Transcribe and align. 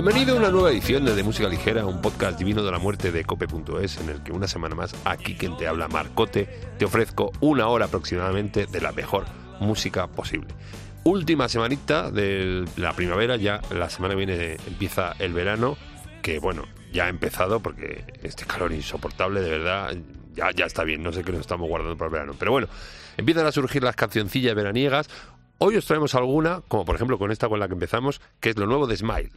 Bienvenido 0.00 0.36
a 0.36 0.38
una 0.38 0.50
nueva 0.50 0.70
edición 0.70 1.04
de, 1.04 1.16
de 1.16 1.24
Música 1.24 1.48
Ligera, 1.48 1.84
un 1.84 2.00
podcast 2.00 2.38
divino 2.38 2.62
de 2.62 2.70
la 2.70 2.78
muerte 2.78 3.10
de 3.10 3.24
cope.es, 3.24 3.98
en 3.98 4.10
el 4.10 4.22
que 4.22 4.30
una 4.30 4.46
semana 4.46 4.76
más, 4.76 4.94
aquí 5.04 5.34
quien 5.34 5.56
te 5.56 5.66
habla, 5.66 5.88
Marcote, 5.88 6.48
te 6.78 6.84
ofrezco 6.84 7.32
una 7.40 7.66
hora 7.66 7.86
aproximadamente 7.86 8.66
de 8.66 8.80
la 8.80 8.92
mejor 8.92 9.24
música 9.58 10.06
posible. 10.06 10.54
Última 11.02 11.48
semanita 11.48 12.12
de 12.12 12.64
la 12.76 12.92
primavera, 12.92 13.34
ya 13.34 13.60
la 13.70 13.90
semana 13.90 14.14
que 14.14 14.24
viene 14.24 14.56
empieza 14.68 15.16
el 15.18 15.32
verano, 15.32 15.76
que 16.22 16.38
bueno, 16.38 16.62
ya 16.92 17.06
ha 17.06 17.08
empezado 17.08 17.58
porque 17.58 18.04
este 18.22 18.44
calor 18.44 18.72
insoportable, 18.72 19.40
de 19.40 19.50
verdad, 19.50 19.96
ya, 20.32 20.52
ya 20.52 20.66
está 20.66 20.84
bien, 20.84 21.02
no 21.02 21.12
sé 21.12 21.24
qué 21.24 21.32
nos 21.32 21.40
estamos 21.40 21.68
guardando 21.68 21.96
para 21.96 22.06
el 22.06 22.12
verano. 22.12 22.36
Pero 22.38 22.52
bueno, 22.52 22.68
empiezan 23.16 23.46
a 23.46 23.50
surgir 23.50 23.82
las 23.82 23.96
cancioncillas 23.96 24.54
veraniegas. 24.54 25.10
Hoy 25.58 25.76
os 25.76 25.86
traemos 25.86 26.14
alguna, 26.14 26.62
como 26.68 26.84
por 26.84 26.94
ejemplo 26.94 27.18
con 27.18 27.32
esta 27.32 27.48
con 27.48 27.58
la 27.58 27.66
que 27.66 27.74
empezamos, 27.74 28.20
que 28.38 28.50
es 28.50 28.56
lo 28.56 28.68
nuevo 28.68 28.86
de 28.86 28.96
Smile. 28.96 29.32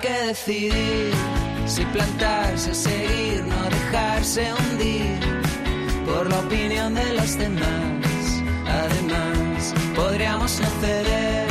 Que 0.00 0.12
decidir 0.26 1.12
si 1.66 1.84
plantarse, 1.86 2.74
seguir, 2.74 3.44
no 3.44 3.62
dejarse 3.68 4.48
hundir 4.52 5.18
por 6.06 6.28
la 6.30 6.38
opinión 6.38 6.94
de 6.94 7.12
los 7.14 7.38
demás. 7.38 8.42
Además, 8.66 9.74
podríamos 9.94 10.60
no 10.60 10.68
ceder 10.80 11.48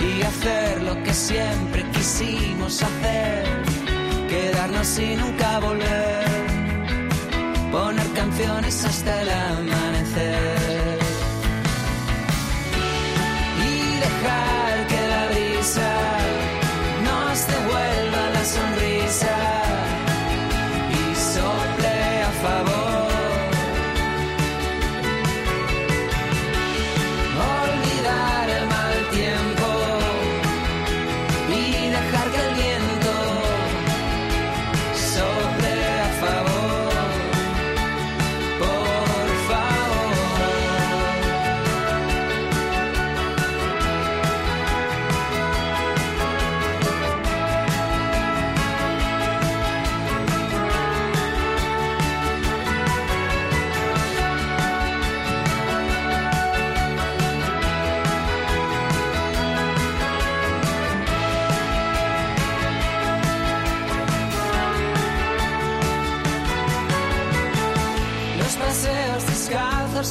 y 0.00 0.22
hacer 0.22 0.82
lo 0.82 1.02
que 1.02 1.12
siempre 1.12 1.84
quisimos 1.92 2.82
hacer, 2.82 3.44
quedarnos 4.28 4.98
y 4.98 5.16
nunca 5.16 5.58
volver, 5.60 6.24
poner 7.70 8.08
canciones 8.12 8.84
hasta 8.84 9.22
el 9.22 9.30
amanecer 9.30 10.73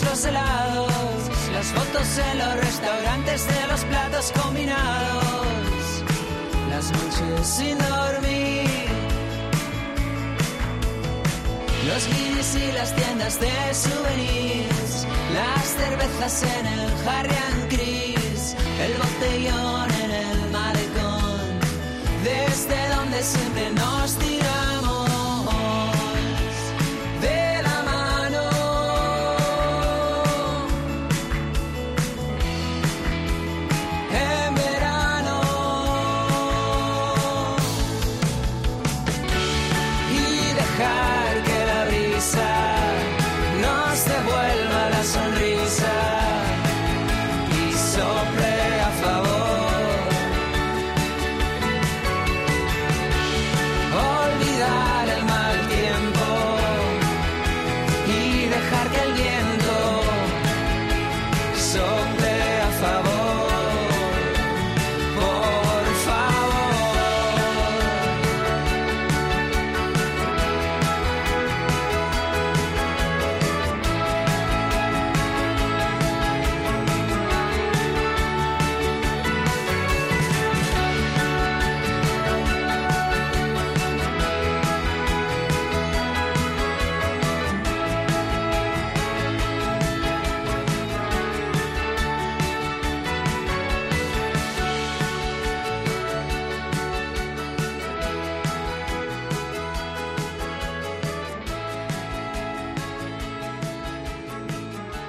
los 0.06 0.26
helados, 0.26 0.92
las 1.54 1.68
fotos 1.68 2.18
en 2.18 2.38
los 2.40 2.56
restaurantes 2.58 3.48
de 3.48 3.68
los 3.68 3.82
platos 3.86 4.32
combinados, 4.42 6.04
las 6.70 6.92
noches 6.92 7.48
sin 7.48 7.78
dormir, 7.78 8.88
los 11.88 12.08
guiris 12.08 12.56
y 12.56 12.72
las 12.72 12.96
tiendas 12.96 13.40
de 13.40 13.74
souvenirs, 13.74 15.08
las 15.34 15.64
cervezas 15.80 16.44
en 16.44 16.66
el 16.68 17.08
Harry 17.08 17.36
and 17.52 17.68
Chris, 17.70 18.56
el 18.86 18.94
botellón 19.02 19.92
en 20.04 20.12
el 20.12 20.52
malecón, 20.52 21.60
desde 22.24 22.96
donde 22.96 23.24
siempre 23.24 23.70
nos 23.72 24.16
tiramos 24.18 24.73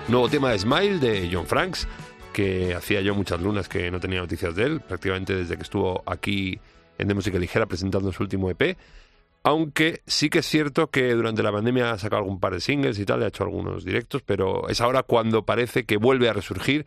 Nuevo 0.06 0.29
tema 0.29 0.51
de 0.51 0.59
Smile 0.59 0.99
de 0.99 1.31
John 1.33 1.47
Franks, 1.47 1.89
que 2.35 2.75
hacía 2.75 3.01
yo 3.01 3.15
muchas 3.15 3.41
lunas 3.41 3.71
que 3.71 3.91
no 3.91 4.01
tenía 4.01 4.21
noticias 4.21 4.55
de 4.55 4.65
él, 4.65 4.81
prácticamente 4.81 5.35
desde 5.35 5.56
que 5.56 5.62
estuvo 5.62 6.03
aquí 6.05 6.61
en 6.99 7.09
De 7.09 7.15
Música 7.15 7.39
Ligera 7.39 7.65
presentando 7.65 8.12
su 8.12 8.23
último 8.23 8.51
EP. 8.51 8.77
Aunque 9.45 10.03
sí 10.06 10.29
que 10.29 10.41
es 10.41 10.47
cierto 10.47 10.91
que 10.91 11.15
durante 11.15 11.43
la 11.43 11.53
pandemia 11.53 11.93
ha 11.93 11.99
sacado 11.99 12.21
algún 12.21 12.39
par 12.39 12.53
de 12.53 12.61
singles 12.61 12.99
y 12.99 13.06
tal, 13.06 13.23
ha 13.23 13.29
hecho 13.29 13.45
algunos 13.45 13.83
directos, 13.83 14.21
pero 14.21 14.69
es 14.69 14.83
ahora 14.83 15.05
cuando 15.05 15.47
parece 15.47 15.85
que 15.85 15.97
vuelve 15.97 16.29
a 16.29 16.35
resurgir 16.35 16.85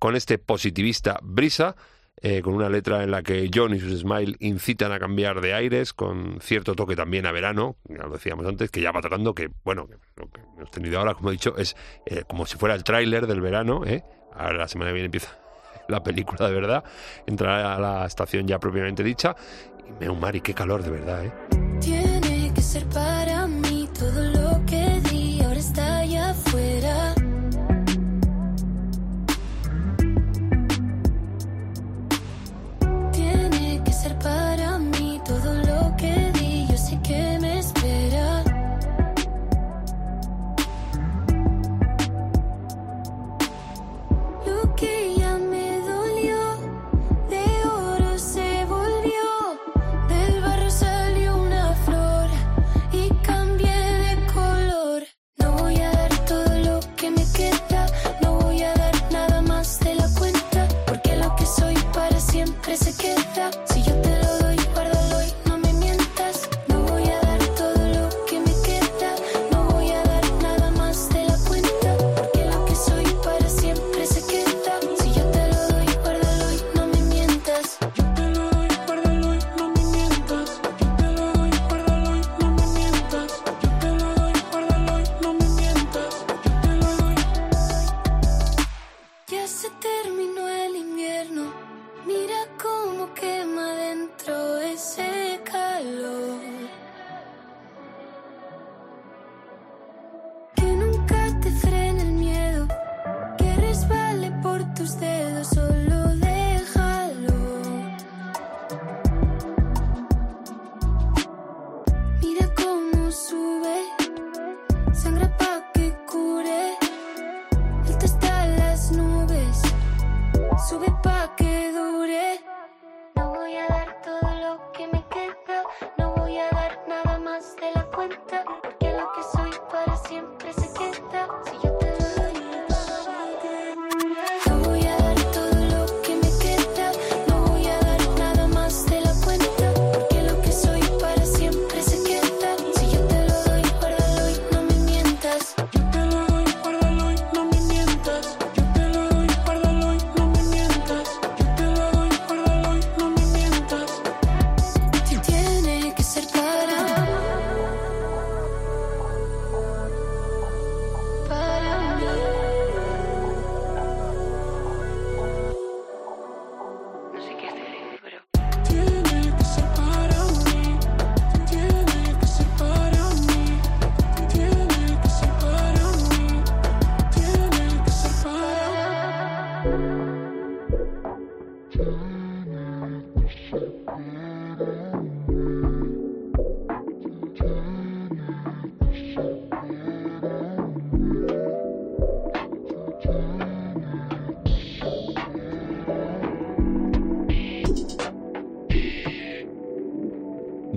con 0.00 0.16
este 0.16 0.38
positivista 0.38 1.20
brisa, 1.22 1.76
eh, 2.22 2.40
con 2.40 2.54
una 2.54 2.68
letra 2.70 3.02
en 3.02 3.10
la 3.10 3.22
que 3.22 3.50
John 3.52 3.74
y 3.74 3.80
sus 3.80 4.00
Smile 4.00 4.36
incitan 4.40 4.90
a 4.92 4.98
cambiar 4.98 5.40
de 5.40 5.52
aires, 5.52 5.92
con 5.92 6.38
cierto 6.40 6.74
toque 6.74 6.96
también 6.96 7.26
a 7.26 7.32
verano, 7.32 7.76
ya 7.88 8.04
lo 8.04 8.10
decíamos 8.10 8.46
antes, 8.46 8.70
que 8.70 8.80
ya 8.80 8.90
va 8.90 9.00
tratando 9.00 9.34
que, 9.34 9.50
bueno, 9.64 9.86
lo 10.16 10.30
que 10.30 10.40
hemos 10.56 10.70
tenido 10.70 10.98
ahora, 10.98 11.14
como 11.14 11.28
he 11.28 11.32
dicho, 11.32 11.56
es 11.58 11.76
eh, 12.06 12.24
como 12.26 12.46
si 12.46 12.56
fuera 12.56 12.74
el 12.74 12.84
tráiler 12.84 13.26
del 13.26 13.40
verano, 13.40 13.84
¿eh? 13.84 14.02
Ahora 14.34 14.58
la 14.58 14.68
semana 14.68 14.90
que 14.90 14.94
viene 14.94 15.06
empieza 15.06 15.38
la 15.88 16.02
película 16.02 16.48
de 16.48 16.54
verdad, 16.54 16.84
entrará 17.26 17.74
a 17.74 17.78
la 17.78 18.06
estación 18.06 18.46
ya 18.46 18.58
propiamente 18.58 19.02
dicha, 19.02 19.36
y 19.86 20.04
me 20.04 20.10
mar 20.14 20.34
y 20.34 20.40
qué 20.40 20.54
calor 20.54 20.82
de 20.82 20.90
verdad, 20.90 21.26
¿eh? 21.26 21.32
Tiene 21.80 22.50
que 22.54 22.62
ser 22.62 22.84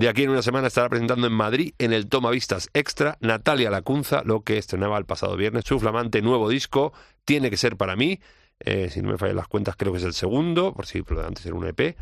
De 0.00 0.08
aquí 0.08 0.22
en 0.22 0.30
una 0.30 0.40
semana 0.40 0.68
estará 0.68 0.88
presentando 0.88 1.26
en 1.26 1.34
Madrid, 1.34 1.74
en 1.76 1.92
el 1.92 2.08
Toma 2.08 2.30
Vistas 2.30 2.70
Extra, 2.72 3.18
Natalia 3.20 3.68
Lacunza, 3.68 4.22
lo 4.24 4.44
que 4.44 4.56
estrenaba 4.56 4.96
el 4.96 5.04
pasado 5.04 5.36
viernes, 5.36 5.64
su 5.66 5.78
flamante 5.78 6.22
nuevo 6.22 6.48
disco, 6.48 6.94
Tiene 7.26 7.50
que 7.50 7.58
ser 7.58 7.76
para 7.76 7.96
mí, 7.96 8.18
eh, 8.60 8.88
si 8.88 9.02
no 9.02 9.10
me 9.10 9.18
fallan 9.18 9.36
las 9.36 9.46
cuentas 9.46 9.76
creo 9.76 9.92
que 9.92 9.98
es 9.98 10.04
el 10.04 10.14
segundo, 10.14 10.72
por 10.72 10.86
si 10.86 11.02
por 11.02 11.20
antes 11.20 11.44
era 11.44 11.54
un 11.54 11.66
EP, 11.66 11.98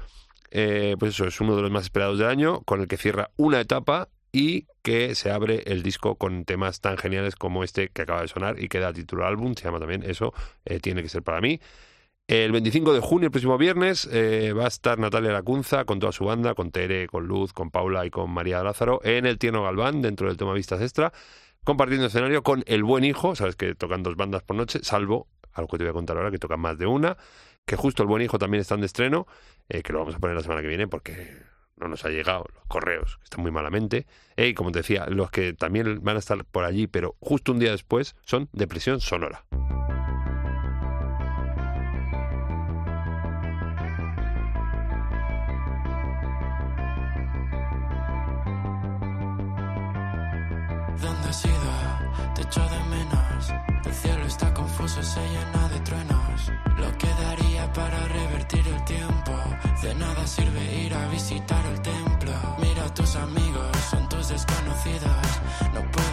Eh, 0.51 0.97
pues 0.99 1.15
eso, 1.15 1.27
es 1.27 1.41
uno 1.41 1.57
de 1.57 1.63
los 1.63 1.71
más 1.71 1.85
esperados 1.85 2.19
del 2.19 2.29
año, 2.29 2.63
con 2.63 2.81
el 2.81 2.89
que 2.89 2.97
cierra 2.97 3.31
una 3.37 3.61
etapa 3.61 4.09
y 4.33 4.67
que 4.83 5.15
se 5.15 5.31
abre 5.31 5.63
el 5.67 5.83
disco 5.83 6.17
con 6.17 6.45
temas 6.45 6.81
tan 6.81 6.97
geniales 6.97 7.37
como 7.37 7.65
este 7.65 7.89
que 7.89 8.03
acaba 8.03 8.23
de 8.23 8.29
sonar 8.29 8.63
y 8.63 8.69
que 8.69 8.79
da 8.79 8.93
título 8.93 9.25
al 9.25 9.31
álbum, 9.31 9.55
se 9.55 9.65
llama 9.65 9.79
también 9.79 10.03
eso, 10.03 10.33
eh, 10.65 10.81
Tiene 10.81 11.03
que 11.03 11.09
ser 11.09 11.23
para 11.23 11.41
mí. 11.41 11.61
El 12.27 12.53
25 12.53 12.93
de 12.93 13.01
junio, 13.01 13.27
el 13.27 13.31
próximo 13.31 13.57
viernes, 13.57 14.07
eh, 14.13 14.53
va 14.53 14.67
a 14.67 14.69
estar 14.69 14.99
Natalia 14.99 15.33
Lacunza 15.33 15.87
con 15.87 15.99
toda 15.99 16.13
su 16.13 16.27
banda, 16.27 16.55
con 16.55 16.71
Tere, 16.71 17.07
con 17.07 17.27
Luz, 17.27 17.55
con 17.55 17.71
Paula 17.71 18.05
y 18.05 18.11
con 18.11 18.31
María 18.31 18.63
Lázaro, 18.63 19.01
en 19.03 19.25
el 19.25 19.39
Tierno 19.39 19.63
Galván, 19.63 20.03
dentro 20.03 20.29
del 20.29 20.37
Toma 20.37 20.53
Vistas 20.53 20.83
Extra, 20.83 21.11
compartiendo 21.65 22.07
escenario 22.07 22.43
con 22.43 22.65
El 22.67 22.85
Buen 22.85 23.05
Hijo, 23.05 23.35
sabes 23.35 23.57
que 23.57 23.75
tocan 23.75 24.03
dos 24.03 24.17
bandas 24.17 24.43
por 24.43 24.57
noche, 24.57 24.81
salvo 24.83 25.27
algo 25.55 25.69
que 25.69 25.79
te 25.79 25.85
voy 25.85 25.91
a 25.91 25.95
contar 25.95 26.17
ahora, 26.17 26.31
que 26.31 26.39
tocan 26.39 26.61
más 26.61 26.79
de 26.79 26.87
una, 26.87 27.17
que 27.65 27.77
justo 27.77 28.03
El 28.03 28.09
Buen 28.09 28.23
Hijo 28.23 28.39
también 28.39 28.61
están 28.61 28.81
de 28.81 28.87
estreno, 28.87 29.27
eh, 29.69 29.83
que 29.83 29.93
lo 29.93 30.01
vamos 30.01 30.15
a 30.15 30.19
poner 30.19 30.37
la 30.37 30.43
semana 30.43 30.63
que 30.63 30.69
viene 30.69 30.89
porque 30.89 31.49
no 31.77 31.89
nos 31.89 32.05
ha 32.05 32.11
llegado 32.11 32.45
los 32.55 32.65
correos, 32.67 33.19
están 33.23 33.43
muy 33.43 33.51
malamente. 33.51 34.07
Y 34.37 34.55
como 34.55 34.73
te 34.73 34.81
decía, 34.81 35.07
los 35.09 35.31
que 35.31 35.53
también 35.53 36.03
van 36.03 36.17
a 36.17 36.19
estar 36.19 36.45
por 36.45 36.65
allí, 36.65 36.87
pero 36.87 37.17
justo 37.21 37.53
un 37.53 37.59
día 37.59 37.71
después, 37.71 38.17
son 38.23 38.49
Depresión 38.53 39.01
Sonora. 39.01 39.45
¿Dónde 51.01 51.29
has 51.29 51.45
ido? 51.45 52.35
Te 52.35 52.43
echo 52.43 52.61
de 52.61 52.85
menos. 52.91 53.28
El 53.85 53.95
cielo 53.95 54.25
está 54.27 54.53
confuso, 54.53 55.03
se 55.03 55.21
llena 55.21 55.69
de 55.69 55.81
truenos. 55.81 56.53
Lo 56.77 56.91
que 56.99 57.09
daría 57.23 57.73
para 57.73 57.99
revertir 58.09 58.67
el 58.67 58.85
tiempo. 58.85 59.33
De 59.83 59.95
nada 59.95 60.27
sirve 60.27 60.63
ir 60.85 60.95
a 60.95 61.09
visitar 61.09 61.65
el 61.67 61.81
templo. 61.81 62.33
Mira 62.59 62.85
a 62.85 62.95
tus 62.95 63.15
amigos, 63.17 63.69
son 63.91 64.09
tus 64.09 64.29
desconocidos. 64.29 65.29
No 65.75 65.81
puedo 65.93 66.08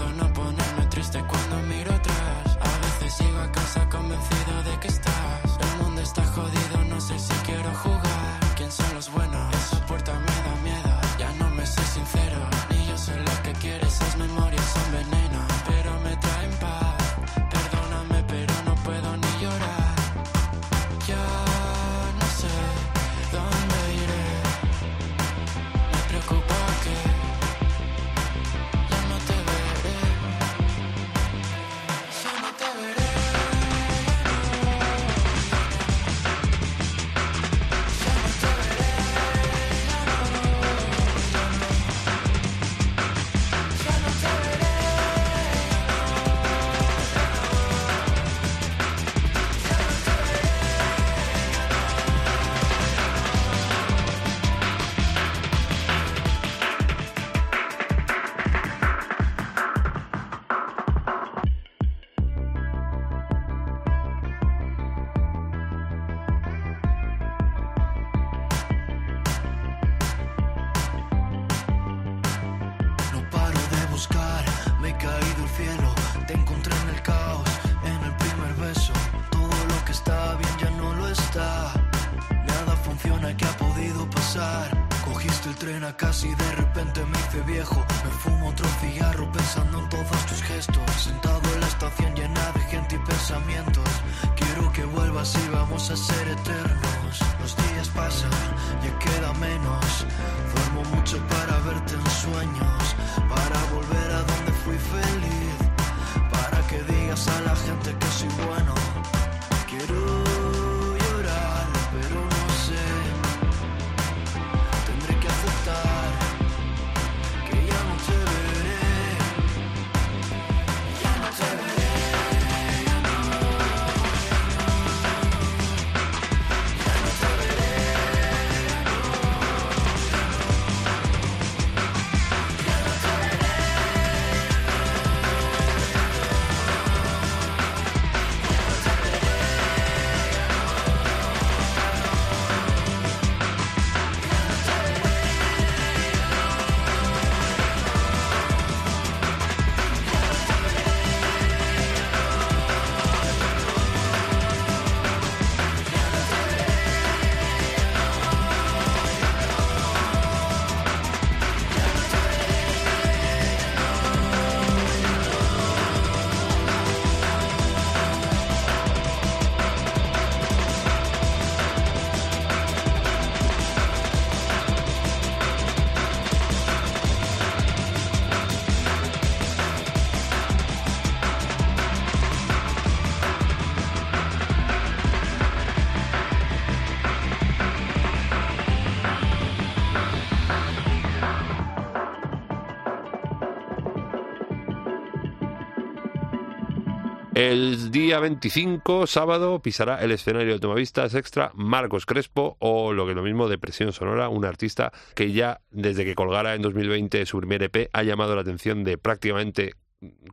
El 197.45 197.91
día 197.91 198.19
25, 198.19 199.05
sábado, 199.05 199.61
pisará 199.61 200.03
el 200.03 200.11
escenario 200.11 200.53
de 200.53 200.59
Tomavistas 200.59 201.13
Extra 201.13 201.51
Marcos 201.53 202.07
Crespo 202.07 202.57
o 202.59 202.91
lo 202.91 203.05
que 203.05 203.11
es 203.11 203.15
lo 203.15 203.21
mismo 203.21 203.47
Depresión 203.47 203.93
Sonora, 203.93 204.29
un 204.29 204.45
artista 204.45 204.91
que 205.13 205.31
ya 205.31 205.61
desde 205.69 206.05
que 206.05 206.15
colgara 206.15 206.55
en 206.55 206.63
2020 206.63 207.23
su 207.27 207.37
primer 207.37 207.61
EP 207.61 207.91
ha 207.93 208.01
llamado 208.01 208.33
la 208.33 208.41
atención 208.41 208.83
de 208.83 208.97
prácticamente 208.97 209.75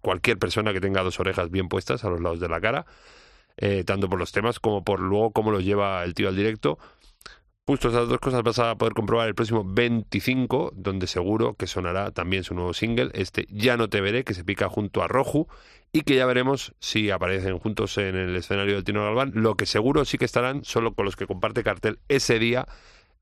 cualquier 0.01 0.39
persona 0.39 0.73
que 0.73 0.81
tenga 0.81 1.03
dos 1.03 1.21
orejas 1.21 1.51
bien 1.51 1.69
puestas 1.69 2.03
a 2.03 2.09
los 2.09 2.23
lados 2.23 2.41
de 2.41 2.49
la 2.49 2.63
cara, 2.63 2.87
eh, 3.59 3.85
tanto 3.85 4.09
por 4.09 4.19
los 4.19 4.33
temas 4.33 4.59
como 4.59 4.83
por 4.83 4.99
luego 4.99 5.33
cómo 5.33 5.51
los 5.51 5.63
lleva 5.63 6.03
el 6.05 6.15
tío 6.15 6.29
al 6.29 6.37
directo. 6.37 6.79
Justo 7.73 7.89
esas 7.89 8.07
dos 8.07 8.19
cosas 8.19 8.43
vas 8.43 8.59
a 8.59 8.75
poder 8.75 8.93
comprobar 8.93 9.29
el 9.29 9.35
próximo 9.35 9.65
25, 9.65 10.75
donde 10.77 11.07
seguro 11.07 11.55
que 11.55 11.67
sonará 11.67 12.11
también 12.11 12.45
su 12.45 12.53
nuevo 12.55 12.75
single, 12.75 13.09
este 13.15 13.47
Ya 13.49 13.79
no 13.79 13.89
te 13.89 14.03
veré, 14.03 14.25
que 14.25 14.35
se 14.35 14.45
pica 14.45 14.69
junto 14.69 15.03
a 15.03 15.09
Roju, 15.09 15.49
y 15.91 16.03
que 16.03 16.15
ya 16.17 16.27
veremos 16.27 16.75
si 16.81 17.11
aparecen 17.11 17.59
juntos 17.59 17.97
en 17.97 18.15
el 18.15 18.37
escenario 18.37 18.75
del 18.75 18.85
Tino 18.85 19.03
Galván. 19.03 19.33
Lo 19.35 19.57
que 19.57 19.65
seguro 19.65 20.05
sí 20.05 20.19
que 20.19 20.27
estarán 20.27 20.67
solo 20.67 20.93
con 20.93 21.07
los 21.07 21.17
que 21.17 21.27
comparte 21.27 21.63
cartel 21.63 21.99
ese 22.09 22.39
día. 22.39 22.69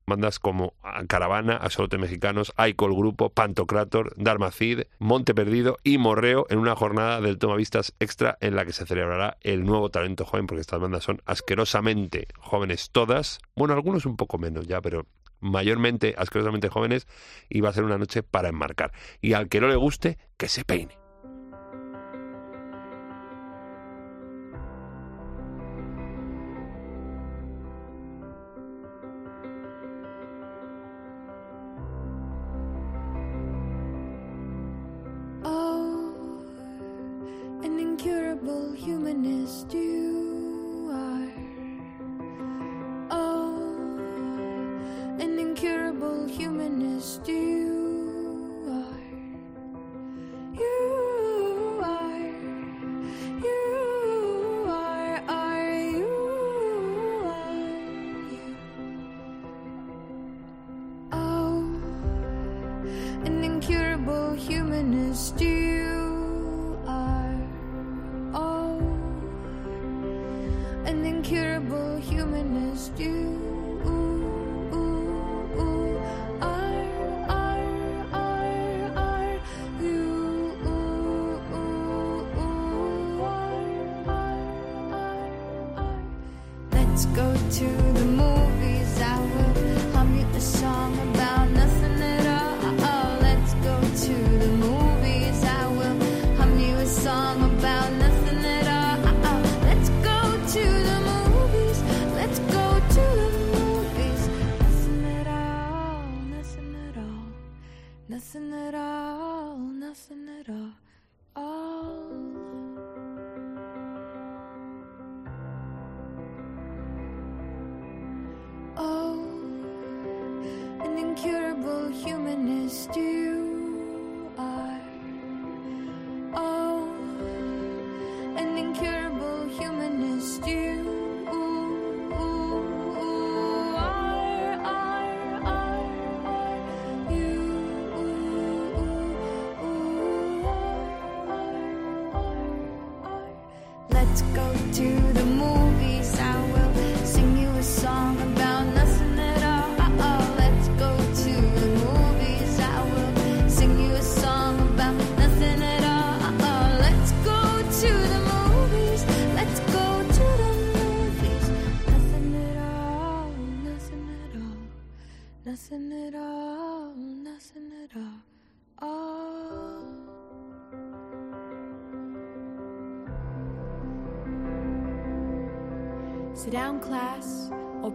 Bandas 0.05 0.39
como 0.39 0.73
Caravana, 1.07 1.57
Axolote 1.57 1.97
Mexicanos, 1.97 2.53
Aiko 2.57 2.87
el 2.87 2.95
Grupo, 2.95 3.29
Pantocrator, 3.29 4.13
Dharmacid, 4.17 4.81
Monte 4.99 5.33
Perdido 5.33 5.77
y 5.83 5.97
Morreo 5.97 6.45
en 6.49 6.59
una 6.59 6.75
jornada 6.75 7.21
del 7.21 7.37
Tomavistas 7.37 7.93
Extra 7.99 8.37
en 8.41 8.55
la 8.55 8.65
que 8.65 8.73
se 8.73 8.85
celebrará 8.85 9.37
el 9.41 9.63
nuevo 9.63 9.89
talento 9.89 10.25
joven, 10.25 10.47
porque 10.47 10.61
estas 10.61 10.79
bandas 10.79 11.03
son 11.03 11.21
asquerosamente 11.25 12.27
jóvenes 12.37 12.91
todas. 12.91 13.39
Bueno, 13.55 13.73
algunos 13.73 14.05
un 14.05 14.17
poco 14.17 14.37
menos 14.37 14.67
ya, 14.67 14.81
pero 14.81 15.05
mayormente 15.39 16.13
asquerosamente 16.17 16.69
jóvenes 16.69 17.07
y 17.49 17.61
va 17.61 17.69
a 17.69 17.73
ser 17.73 17.83
una 17.83 17.97
noche 17.97 18.23
para 18.23 18.49
enmarcar. 18.49 18.91
Y 19.21 19.33
al 19.33 19.49
que 19.49 19.59
no 19.59 19.67
le 19.67 19.75
guste, 19.75 20.17
que 20.37 20.47
se 20.47 20.63
peine. 20.63 21.00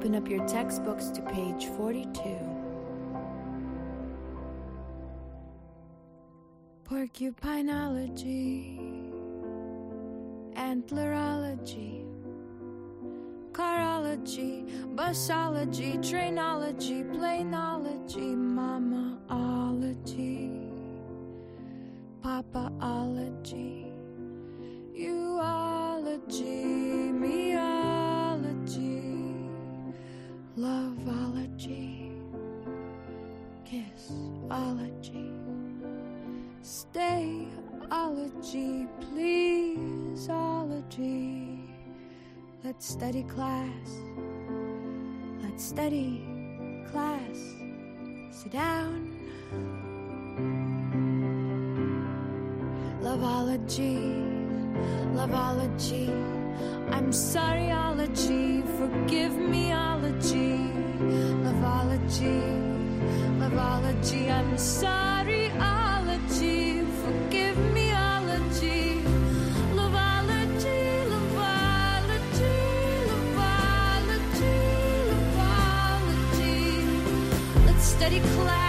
Open 0.06 0.22
up 0.22 0.28
your 0.30 0.46
textbooks 0.46 1.08
to 1.08 1.20
page 1.20 1.66
42. 1.76 2.38
Porcupinology, 6.88 8.78
antlerology, 10.54 12.06
carology, 13.50 14.68
busology, 14.94 15.98
trainology, 15.98 17.02
planology, 17.10 18.36
mamaology, 18.60 19.26
papaology, 22.22 23.65
study 42.98 43.24
class. 43.24 43.88
Let's 45.42 45.64
study 45.64 46.24
class. 46.90 47.36
Sit 48.30 48.52
down. 48.52 49.12
Loveology, 53.02 53.98
loveology. 55.14 56.08
I'm 56.90 57.10
sorryology, 57.12 58.64
forgive 58.78 59.32
meology. 59.32 60.56
Loveology, 61.44 62.40
loveology. 63.38 64.30
I'm 64.30 64.54
sorryology, 64.54 65.95
Class. 78.26 78.65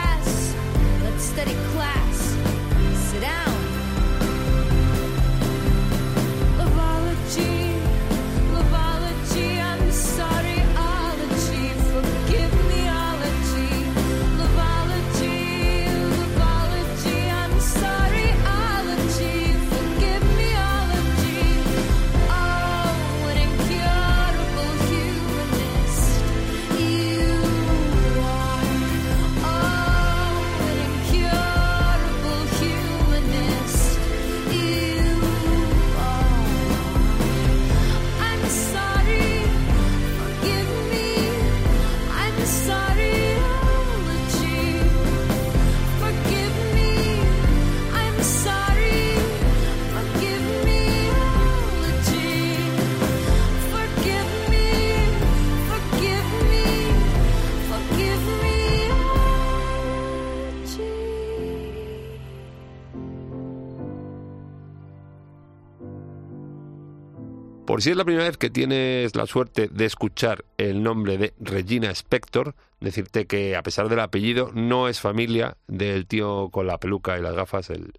Por 67.77 67.83
si 67.83 67.91
es 67.91 67.95
la 67.95 68.05
primera 68.05 68.25
vez 68.25 68.37
que 68.37 68.49
tienes 68.49 69.15
la 69.15 69.27
suerte 69.27 69.67
de 69.67 69.85
escuchar 69.85 70.43
el 70.57 70.81
nombre 70.81 71.19
de 71.19 71.35
Regina 71.39 71.91
Spector, 71.91 72.55
decirte 72.79 73.27
que 73.27 73.55
a 73.55 73.61
pesar 73.61 73.87
del 73.87 73.99
apellido 73.99 74.49
no 74.51 74.87
es 74.87 74.99
familia 74.99 75.57
del 75.67 76.07
tío 76.07 76.49
con 76.49 76.65
la 76.65 76.79
peluca 76.79 77.19
y 77.19 77.21
las 77.21 77.35
gafas, 77.35 77.69
el, 77.69 77.93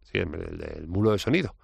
mulo 0.88 1.12
de 1.12 1.20
sonido. 1.20 1.54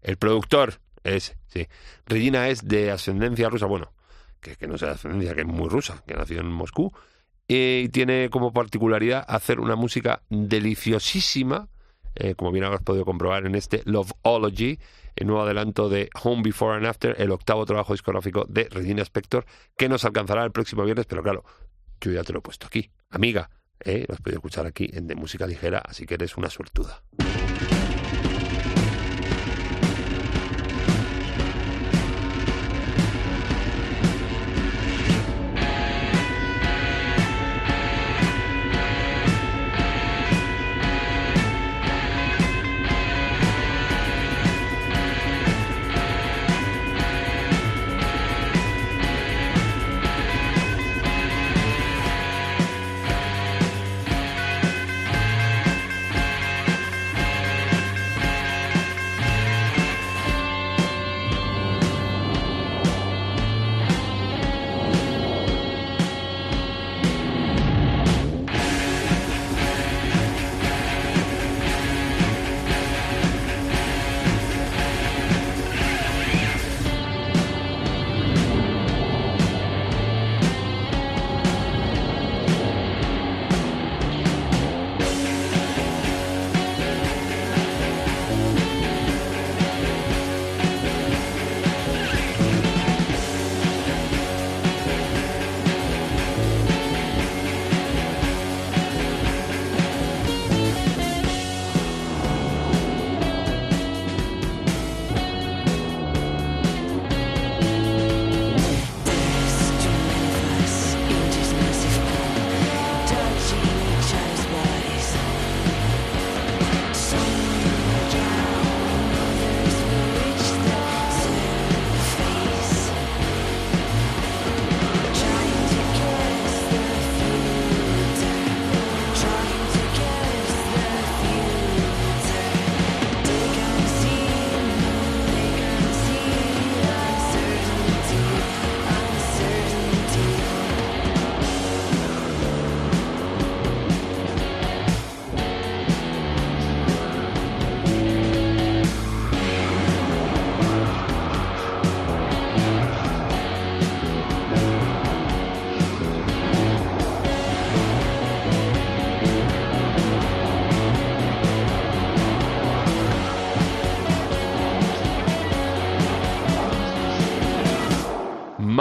El 0.00 0.16
productor 0.16 0.80
es, 1.04 1.36
sí. 1.48 1.66
Regina 2.06 2.48
es 2.48 2.66
de 2.66 2.90
ascendencia 2.90 3.50
rusa, 3.50 3.66
bueno, 3.66 3.92
que, 4.40 4.56
que 4.56 4.66
no 4.66 4.76
es 4.76 4.80
de 4.80 4.88
ascendencia, 4.88 5.34
que 5.34 5.42
es 5.42 5.46
muy 5.46 5.68
rusa, 5.68 6.02
que 6.06 6.14
nació 6.14 6.40
en 6.40 6.46
Moscú, 6.46 6.90
y 7.46 7.90
tiene 7.90 8.30
como 8.30 8.50
particularidad 8.50 9.26
hacer 9.28 9.60
una 9.60 9.76
música 9.76 10.22
deliciosísima, 10.30 11.68
eh, 12.14 12.34
como 12.34 12.50
bien 12.50 12.64
habrás 12.64 12.82
podido 12.82 13.04
comprobar 13.04 13.44
en 13.44 13.54
este 13.54 13.82
Loveology, 13.84 14.78
el 15.18 15.26
nuevo 15.26 15.42
adelanto 15.42 15.88
de 15.88 16.08
Home 16.22 16.42
Before 16.42 16.76
and 16.76 16.86
After, 16.86 17.20
el 17.20 17.32
octavo 17.32 17.66
trabajo 17.66 17.92
discográfico 17.92 18.46
de 18.48 18.68
Regina 18.70 19.02
Spector, 19.02 19.44
que 19.76 19.88
nos 19.88 20.04
alcanzará 20.04 20.44
el 20.44 20.52
próximo 20.52 20.84
viernes, 20.84 21.06
pero 21.06 21.22
claro, 21.22 21.44
yo 22.00 22.12
ya 22.12 22.22
te 22.22 22.32
lo 22.32 22.38
he 22.38 22.42
puesto 22.42 22.66
aquí. 22.66 22.90
Amiga, 23.10 23.50
¿eh? 23.80 24.04
lo 24.06 24.14
has 24.14 24.20
podido 24.20 24.38
escuchar 24.38 24.66
aquí 24.66 24.88
en 24.92 25.08
De 25.08 25.16
Música 25.16 25.46
Ligera, 25.46 25.82
así 25.84 26.06
que 26.06 26.14
eres 26.14 26.36
una 26.36 26.50
suertuda. 26.50 27.02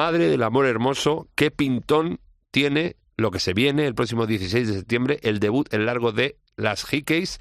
Madre 0.07 0.29
del 0.29 0.43
amor 0.43 0.65
hermoso, 0.67 1.27
qué 1.35 1.51
pintón 1.51 2.21
tiene 2.51 2.95
lo 3.17 3.29
que 3.29 3.39
se 3.39 3.53
viene 3.53 3.85
el 3.85 3.93
próximo 3.93 4.25
16 4.25 4.65
de 4.65 4.73
septiembre, 4.75 5.19
el 5.21 5.41
debut 5.41 5.67
en 5.73 5.85
largo 5.85 6.13
de 6.13 6.37
las 6.55 6.85
Hickeys. 6.85 7.39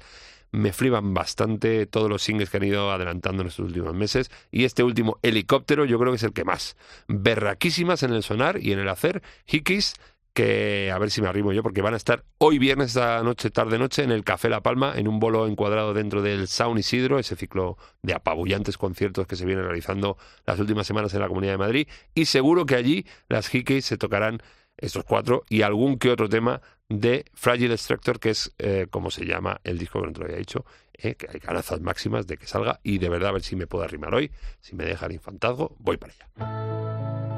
Me 0.51 0.73
flipan 0.73 1.13
bastante 1.13 1.85
todos 1.85 2.09
los 2.09 2.21
singles 2.23 2.49
que 2.49 2.57
han 2.57 2.65
ido 2.65 2.91
adelantando 2.91 3.41
en 3.41 3.47
estos 3.47 3.67
últimos 3.67 3.93
meses. 3.93 4.29
Y 4.51 4.65
este 4.65 4.83
último, 4.83 5.17
Helicóptero, 5.21 5.85
yo 5.85 5.97
creo 5.97 6.11
que 6.11 6.17
es 6.17 6.23
el 6.23 6.33
que 6.33 6.43
más. 6.43 6.75
Berraquísimas 7.07 8.03
en 8.03 8.11
el 8.11 8.21
sonar 8.21 8.61
y 8.61 8.73
en 8.73 8.79
el 8.79 8.89
hacer. 8.89 9.23
Hickeys, 9.45 9.93
que 10.37 10.91
a 10.91 10.99
ver 10.99 11.09
si 11.09 11.19
me 11.19 11.27
arrimo 11.27 11.51
yo, 11.51 11.63
porque 11.63 11.81
van 11.81 11.95
a 11.95 11.97
estar 11.97 12.23
hoy 12.37 12.59
viernes, 12.59 12.89
esta 12.89 13.23
noche, 13.23 13.49
tarde-noche, 13.49 14.03
en 14.03 14.11
el 14.11 14.23
Café 14.23 14.49
La 14.49 14.61
Palma, 14.61 14.93
en 14.95 15.07
un 15.07 15.19
bolo 15.19 15.47
encuadrado 15.47 15.95
dentro 15.95 16.21
del 16.21 16.47
Sound 16.47 16.77
Isidro, 16.77 17.17
ese 17.17 17.35
ciclo 17.35 17.75
de 18.03 18.13
apabullantes 18.13 18.77
conciertos 18.77 19.25
que 19.25 19.35
se 19.35 19.47
viene 19.47 19.63
realizando 19.63 20.15
las 20.45 20.59
últimas 20.59 20.85
semanas 20.85 21.11
en 21.15 21.21
la 21.21 21.27
Comunidad 21.27 21.53
de 21.53 21.57
Madrid. 21.57 21.87
Y 22.13 22.25
seguro 22.25 22.67
que 22.67 22.75
allí 22.75 23.07
las 23.29 23.47
Hickeys 23.47 23.85
se 23.85 23.97
tocarán 23.97 24.43
estos 24.77 25.03
cuatro 25.05 25.41
y 25.49 25.63
algún 25.63 25.97
que 25.97 26.11
otro 26.11 26.29
tema 26.29 26.61
de 26.87 27.25
Fragile 27.33 27.69
Destructor, 27.69 28.19
que 28.19 28.29
es 28.29 28.53
eh, 28.59 28.85
como 28.91 29.09
se 29.09 29.25
llama 29.25 29.59
el 29.63 29.79
disco 29.79 29.99
que 30.01 30.05
no 30.05 30.13
te 30.13 30.19
lo 30.19 30.25
había 30.25 30.37
dicho, 30.37 30.65
eh, 30.93 31.15
que 31.15 31.27
hay 31.33 31.39
ganazas 31.39 31.81
máximas 31.81 32.27
de 32.27 32.37
que 32.37 32.45
salga 32.45 32.79
y 32.83 32.99
de 32.99 33.09
verdad 33.09 33.29
a 33.29 33.33
ver 33.33 33.41
si 33.41 33.55
me 33.55 33.65
puedo 33.65 33.83
arrimar 33.83 34.13
hoy, 34.13 34.29
si 34.59 34.75
me 34.75 34.85
deja 34.85 35.07
el 35.07 35.13
infantazgo, 35.13 35.75
voy 35.79 35.97
para 35.97 36.13
allá. 36.13 37.36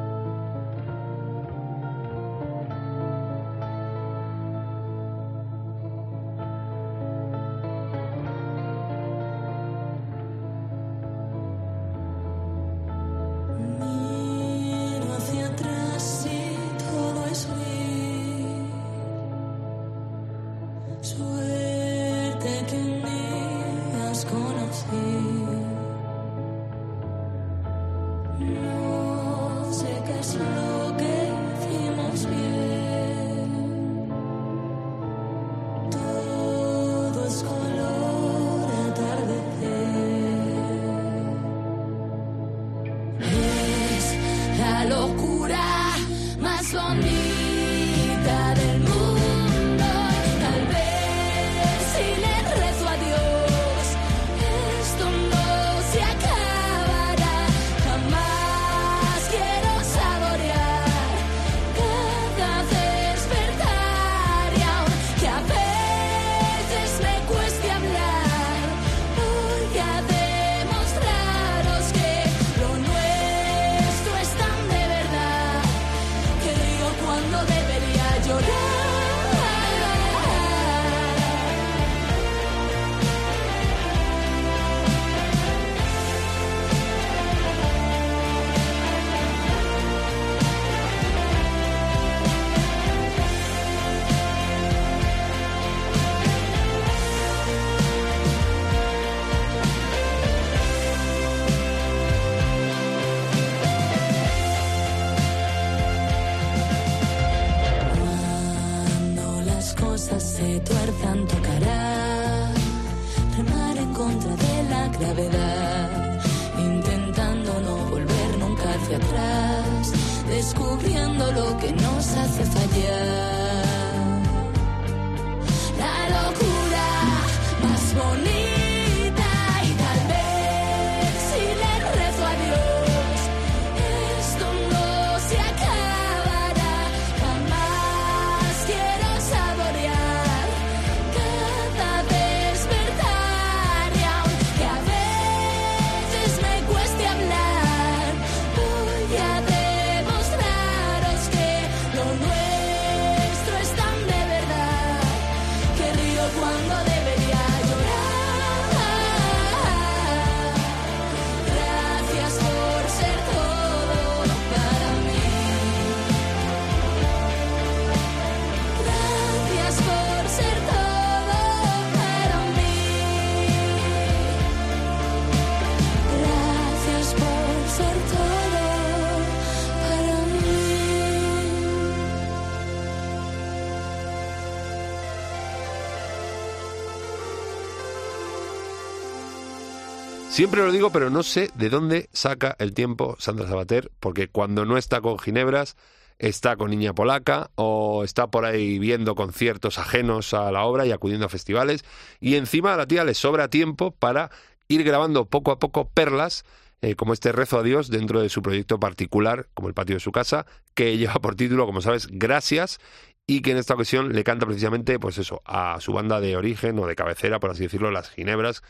Siempre 190.40 190.64
lo 190.64 190.72
digo, 190.72 190.90
pero 190.90 191.10
no 191.10 191.22
sé 191.22 191.52
de 191.56 191.70
dónde 191.70 192.08
saca 192.14 192.56
el 192.60 192.74
tiempo 192.74 193.18
Sandra 193.20 193.46
Sabater, 193.46 193.92
porque 194.00 194.30
cuando 194.30 194.64
no 194.64 194.78
está 194.78 195.02
con 195.02 195.20
Ginebras, 195.20 195.76
está 196.18 196.56
con 196.56 196.70
Niña 196.70 196.94
Polaca 196.94 197.52
o 197.56 198.06
está 198.06 198.28
por 198.28 198.46
ahí 198.46 198.80
viendo 198.80 199.16
conciertos 199.16 199.80
ajenos 199.80 200.34
a 200.34 200.50
la 200.54 200.64
obra 200.64 200.86
y 200.86 200.94
acudiendo 200.94 201.26
a 201.26 201.30
festivales. 201.30 201.84
Y 202.22 202.36
encima 202.36 202.74
a 202.74 202.78
la 202.78 202.88
tía 202.88 203.04
le 203.04 203.16
sobra 203.16 203.50
tiempo 203.50 203.92
para 203.92 204.32
ir 204.70 204.86
grabando 204.86 205.26
poco 205.26 205.52
a 205.52 205.60
poco 205.60 205.90
perlas, 205.90 206.46
eh, 206.82 206.96
como 206.96 207.12
este 207.12 207.34
rezo 207.34 207.60
a 207.60 207.64
Dios 207.64 207.90
dentro 207.90 208.22
de 208.22 208.30
su 208.30 208.42
proyecto 208.42 208.80
particular, 208.80 209.50
como 209.54 209.68
el 209.68 209.74
patio 209.74 209.98
de 209.98 210.00
su 210.00 210.14
casa, 210.14 210.46
que 210.74 210.98
lleva 210.98 211.16
por 211.16 211.36
título, 211.36 211.66
como 211.66 211.82
sabes, 211.82 212.08
Gracias, 212.10 212.80
y 213.28 213.42
que 213.42 213.52
en 213.52 213.58
esta 213.58 213.74
ocasión 213.74 214.14
le 214.14 214.24
canta 214.24 214.46
precisamente, 214.46 215.00
pues 215.00 215.18
eso, 215.18 215.42
a 215.44 215.82
su 215.82 215.92
banda 215.92 216.22
de 216.22 216.38
origen 216.38 216.80
o 216.80 216.88
de 216.88 216.96
cabecera, 216.96 217.42
por 217.42 217.52
así 217.52 217.64
decirlo, 217.64 217.92
las 217.92 218.10
Ginebras, 218.10 218.64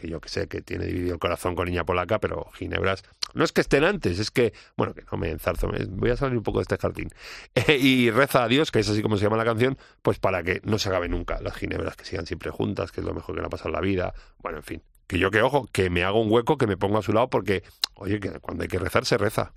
que 0.00 0.08
yo 0.08 0.20
que 0.20 0.28
sé 0.28 0.48
que 0.48 0.62
tiene 0.62 0.86
dividido 0.86 1.14
el 1.14 1.20
corazón 1.20 1.54
con 1.54 1.66
Niña 1.66 1.84
Polaca, 1.84 2.18
pero 2.18 2.50
Ginebras, 2.54 3.04
no 3.34 3.44
es 3.44 3.52
que 3.52 3.60
estén 3.60 3.84
antes, 3.84 4.18
es 4.18 4.30
que, 4.30 4.54
bueno, 4.76 4.94
que 4.94 5.04
no 5.12 5.18
me 5.18 5.30
enzarzo, 5.30 5.70
voy 5.90 6.10
a 6.10 6.16
salir 6.16 6.38
un 6.38 6.42
poco 6.42 6.58
de 6.58 6.62
este 6.62 6.78
jardín. 6.78 7.10
Eh, 7.54 7.76
y 7.76 8.10
reza 8.10 8.44
a 8.44 8.48
Dios, 8.48 8.70
que 8.70 8.78
es 8.78 8.88
así 8.88 9.02
como 9.02 9.16
se 9.16 9.24
llama 9.24 9.36
la 9.36 9.44
canción, 9.44 9.76
pues 10.02 10.18
para 10.18 10.42
que 10.42 10.60
no 10.64 10.78
se 10.78 10.88
acabe 10.88 11.08
nunca 11.08 11.40
las 11.42 11.54
Ginebras, 11.54 11.96
que 11.96 12.04
sigan 12.04 12.24
siempre 12.24 12.50
juntas, 12.50 12.90
que 12.92 13.00
es 13.00 13.06
lo 13.06 13.12
mejor 13.12 13.34
que 13.34 13.40
le 13.40 13.46
ha 13.48 13.50
pasado 13.50 13.70
en 13.70 13.74
la 13.74 13.80
vida, 13.80 14.14
bueno, 14.38 14.58
en 14.58 14.64
fin. 14.64 14.82
Que 15.06 15.18
yo 15.18 15.30
que 15.30 15.42
ojo, 15.42 15.68
que 15.72 15.90
me 15.90 16.04
hago 16.04 16.22
un 16.22 16.30
hueco, 16.30 16.56
que 16.56 16.66
me 16.66 16.76
pongo 16.76 16.98
a 16.98 17.02
su 17.02 17.12
lado, 17.12 17.28
porque, 17.28 17.64
oye, 17.94 18.20
que 18.20 18.30
cuando 18.38 18.62
hay 18.62 18.68
que 18.68 18.78
rezar, 18.78 19.04
se 19.04 19.18
reza. 19.18 19.52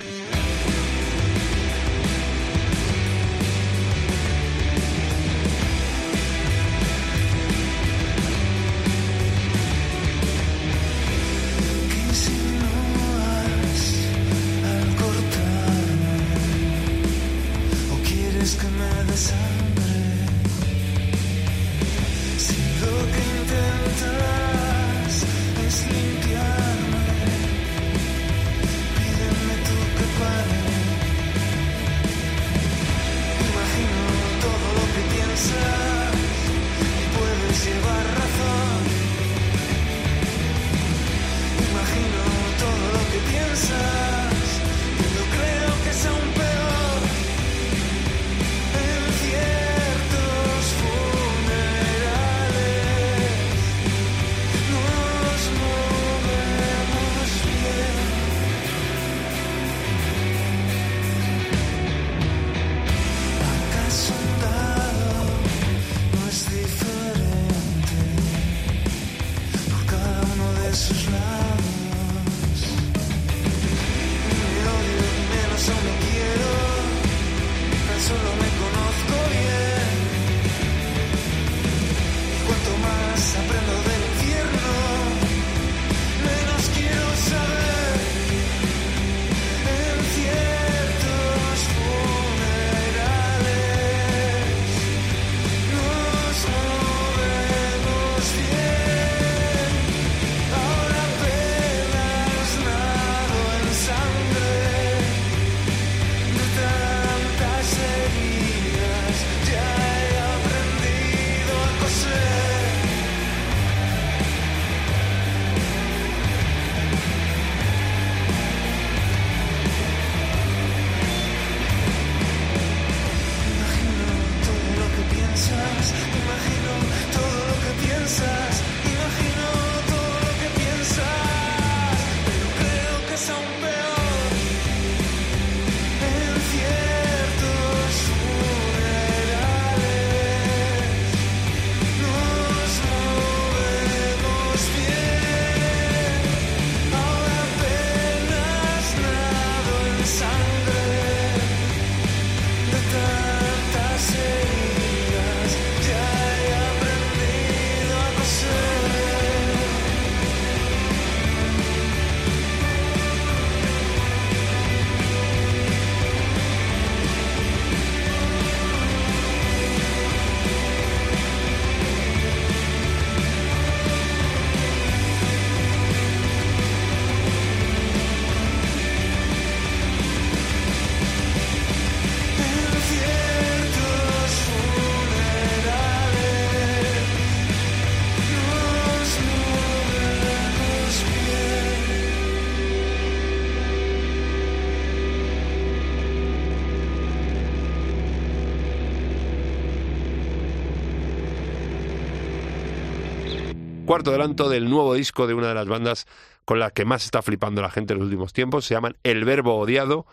Cuarto 203.93 204.09
adelanto 204.09 204.49
del 204.49 204.71
nuevo 204.71 204.95
disco 204.95 205.27
de 205.27 205.35
una 205.35 205.49
de 205.49 205.53
las 205.53 205.67
bandas 205.67 206.07
con 206.45 206.57
la 206.57 206.71
que 206.71 206.83
más 206.83 207.05
está 207.05 207.21
flipando 207.21 207.61
la 207.61 207.69
gente 207.69 207.93
en 207.93 207.99
los 207.99 208.05
últimos 208.07 208.33
tiempos. 208.33 208.65
Se 208.65 208.73
llaman 208.73 208.97
El 209.03 209.23
Verbo 209.23 209.55
Odiado, 209.55 210.07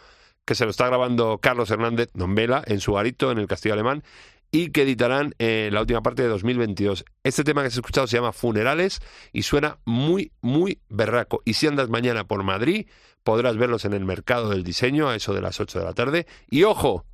que 0.44 0.54
se 0.54 0.66
lo 0.66 0.70
está 0.70 0.86
grabando 0.86 1.38
Carlos 1.38 1.70
Hernández 1.70 2.10
Nombela 2.12 2.62
en 2.66 2.80
su 2.80 2.92
garito 2.92 3.32
en 3.32 3.38
el 3.38 3.46
Castillo 3.46 3.72
Alemán 3.72 4.04
y 4.50 4.68
que 4.68 4.82
editarán 4.82 5.34
en 5.38 5.72
la 5.72 5.80
última 5.80 6.02
parte 6.02 6.20
de 6.20 6.28
2022. 6.28 7.06
Este 7.24 7.42
tema 7.42 7.62
que 7.62 7.68
has 7.68 7.74
escuchado 7.74 8.06
se 8.06 8.18
llama 8.18 8.32
Funerales 8.32 9.00
y 9.32 9.44
suena 9.44 9.78
muy, 9.86 10.30
muy 10.42 10.82
berraco. 10.90 11.40
Y 11.46 11.54
si 11.54 11.66
andas 11.66 11.88
mañana 11.88 12.24
por 12.24 12.42
Madrid, 12.42 12.86
podrás 13.24 13.56
verlos 13.56 13.86
en 13.86 13.94
el 13.94 14.04
mercado 14.04 14.50
del 14.50 14.62
diseño 14.62 15.08
a 15.08 15.16
eso 15.16 15.32
de 15.32 15.40
las 15.40 15.58
8 15.58 15.78
de 15.78 15.84
la 15.86 15.94
tarde. 15.94 16.26
Y 16.50 16.64
ojo, 16.64 17.06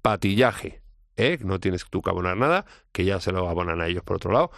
patillaje. 0.00 0.80
¿eh? 1.18 1.38
No 1.42 1.60
tienes 1.60 1.84
tú 1.90 2.00
que 2.00 2.08
abonar 2.08 2.38
nada, 2.38 2.64
que 2.92 3.04
ya 3.04 3.20
se 3.20 3.30
lo 3.30 3.46
abonan 3.46 3.82
a 3.82 3.88
ellos 3.88 4.02
por 4.02 4.16
otro 4.16 4.32
lado. 4.32 4.52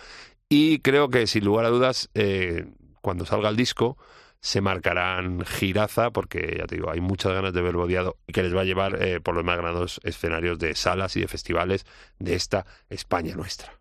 Y 0.48 0.78
creo 0.78 1.08
que 1.08 1.26
sin 1.26 1.44
lugar 1.44 1.64
a 1.64 1.70
dudas, 1.70 2.08
eh, 2.14 2.66
cuando 3.00 3.26
salga 3.26 3.48
el 3.48 3.56
disco, 3.56 3.96
se 4.40 4.60
marcarán 4.60 5.44
giraza, 5.44 6.12
porque 6.12 6.56
ya 6.58 6.66
te 6.66 6.76
digo, 6.76 6.90
hay 6.90 7.00
muchas 7.00 7.32
ganas 7.32 7.52
de 7.52 7.62
ver 7.62 7.74
Odiado 7.76 8.16
y 8.28 8.32
que 8.32 8.44
les 8.44 8.54
va 8.54 8.60
a 8.60 8.64
llevar 8.64 9.02
eh, 9.02 9.20
por 9.20 9.34
los 9.34 9.44
más 9.44 9.58
grandes 9.58 10.00
escenarios 10.04 10.58
de 10.58 10.74
salas 10.76 11.16
y 11.16 11.20
de 11.20 11.28
festivales 11.28 11.84
de 12.20 12.34
esta 12.34 12.64
España 12.88 13.34
nuestra. 13.34 13.72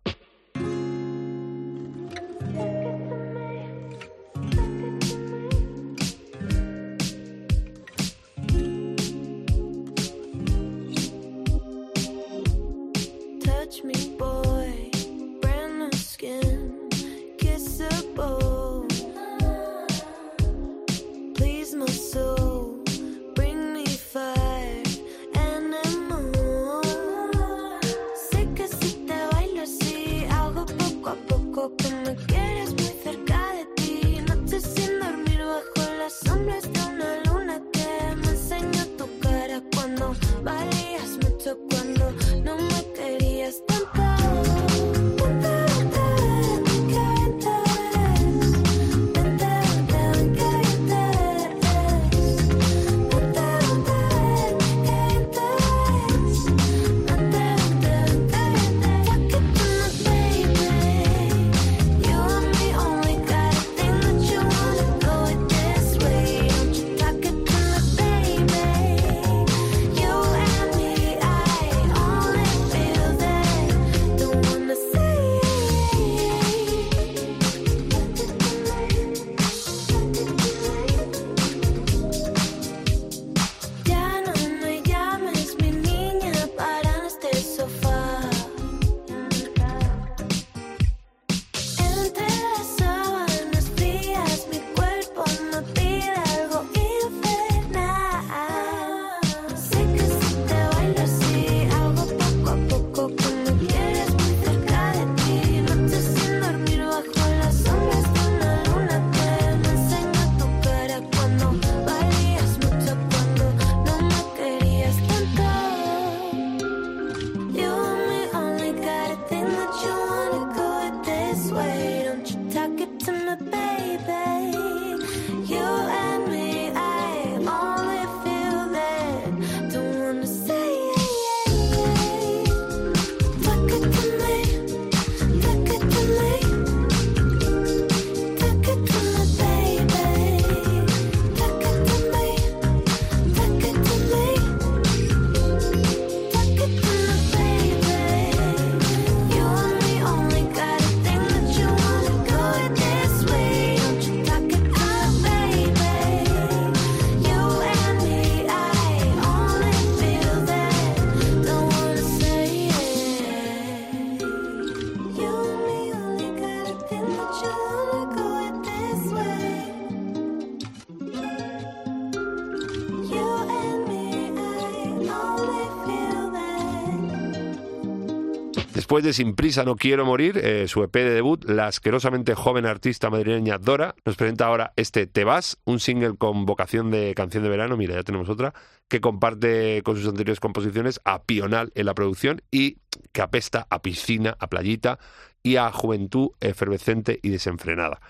De 179.02 179.12
Sin 179.12 179.34
Prisa 179.34 179.64
No 179.64 179.76
Quiero 179.76 180.06
Morir, 180.06 180.38
eh, 180.38 180.68
su 180.68 180.82
EP 180.82 180.94
de 180.94 181.10
debut, 181.10 181.44
la 181.44 181.66
asquerosamente 181.66 182.34
joven 182.34 182.64
artista 182.64 183.10
madrileña 183.10 183.58
Dora 183.58 183.94
nos 184.04 184.16
presenta 184.16 184.46
ahora 184.46 184.72
este 184.76 185.06
Te 185.06 185.24
Vas, 185.24 185.58
un 185.64 185.80
single 185.80 186.16
con 186.16 186.46
vocación 186.46 186.90
de 186.90 187.14
canción 187.14 187.42
de 187.42 187.50
verano, 187.50 187.76
mira, 187.76 187.94
ya 187.94 188.02
tenemos 188.02 188.28
otra, 188.28 188.54
que 188.88 189.00
comparte 189.00 189.82
con 189.84 189.96
sus 189.96 190.08
anteriores 190.08 190.40
composiciones 190.40 191.00
a 191.04 191.22
Pional 191.24 191.72
en 191.74 191.86
la 191.86 191.94
producción 191.94 192.42
y 192.50 192.78
que 193.12 193.22
apesta 193.22 193.66
a 193.70 193.82
piscina, 193.82 194.36
a 194.38 194.48
playita 194.48 194.98
y 195.42 195.56
a 195.56 195.70
juventud 195.72 196.30
efervescente 196.40 197.20
y 197.22 197.28
desenfrenada. 197.28 198.00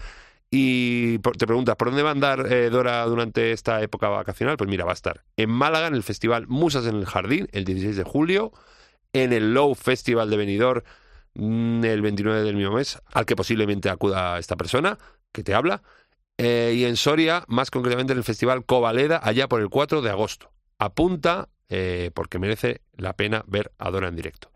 Y 0.51 1.19
te 1.19 1.47
preguntas, 1.47 1.75
¿por 1.77 1.89
dónde 1.89 2.03
va 2.03 2.11
a 2.11 2.13
andar 2.13 2.53
eh, 2.53 2.71
Dora 2.71 3.05
durante 3.07 3.53
esta 3.53 3.83
época 3.83 4.09
vacacional? 4.09 4.57
Pues 4.57 4.71
mira, 4.71 4.85
va 4.85 4.93
a 4.93 4.95
estar 4.95 5.25
en 5.37 5.51
Málaga, 5.51 5.89
en 5.89 5.95
el 5.95 6.03
festival 6.03 6.47
Musas 6.47 6.87
en 6.87 6.97
el 6.97 7.07
Jardín, 7.07 7.49
el 7.53 7.65
16 7.65 7.97
de 7.97 8.05
julio, 8.05 8.53
en 9.23 9.33
el 9.33 9.55
Low 9.55 9.75
Festival 9.75 10.31
de 10.31 10.37
Benidorm 10.37 10.83
mm, 11.35 11.85
el 11.85 12.03
29 12.03 12.43
del 12.43 12.57
mismo 12.57 12.77
mes, 12.77 12.99
al 13.13 13.27
que 13.27 13.37
posiblemente 13.37 13.89
acuda 13.89 14.39
esta 14.39 14.57
persona 14.57 14.99
que 15.33 15.43
te 15.43 15.55
habla, 15.55 15.83
eh, 16.39 16.75
y 16.77 16.85
en 16.85 16.97
Soria, 16.97 17.45
más 17.49 17.71
concretamente 17.71 18.13
en 18.13 18.19
el 18.19 18.25
Festival 18.25 18.65
Covaleda, 18.65 19.21
allá 19.23 19.49
por 19.49 19.61
el 19.61 19.69
4 19.69 20.03
de 20.03 20.11
agosto. 20.11 20.51
Apunta 20.79 21.49
eh, 21.69 22.11
porque 22.15 22.39
merece 22.39 22.83
la 22.97 23.15
pena 23.15 23.45
ver 23.47 23.73
a 23.79 23.91
Dora 23.91 24.09
en 24.09 24.17
directo. 24.17 24.51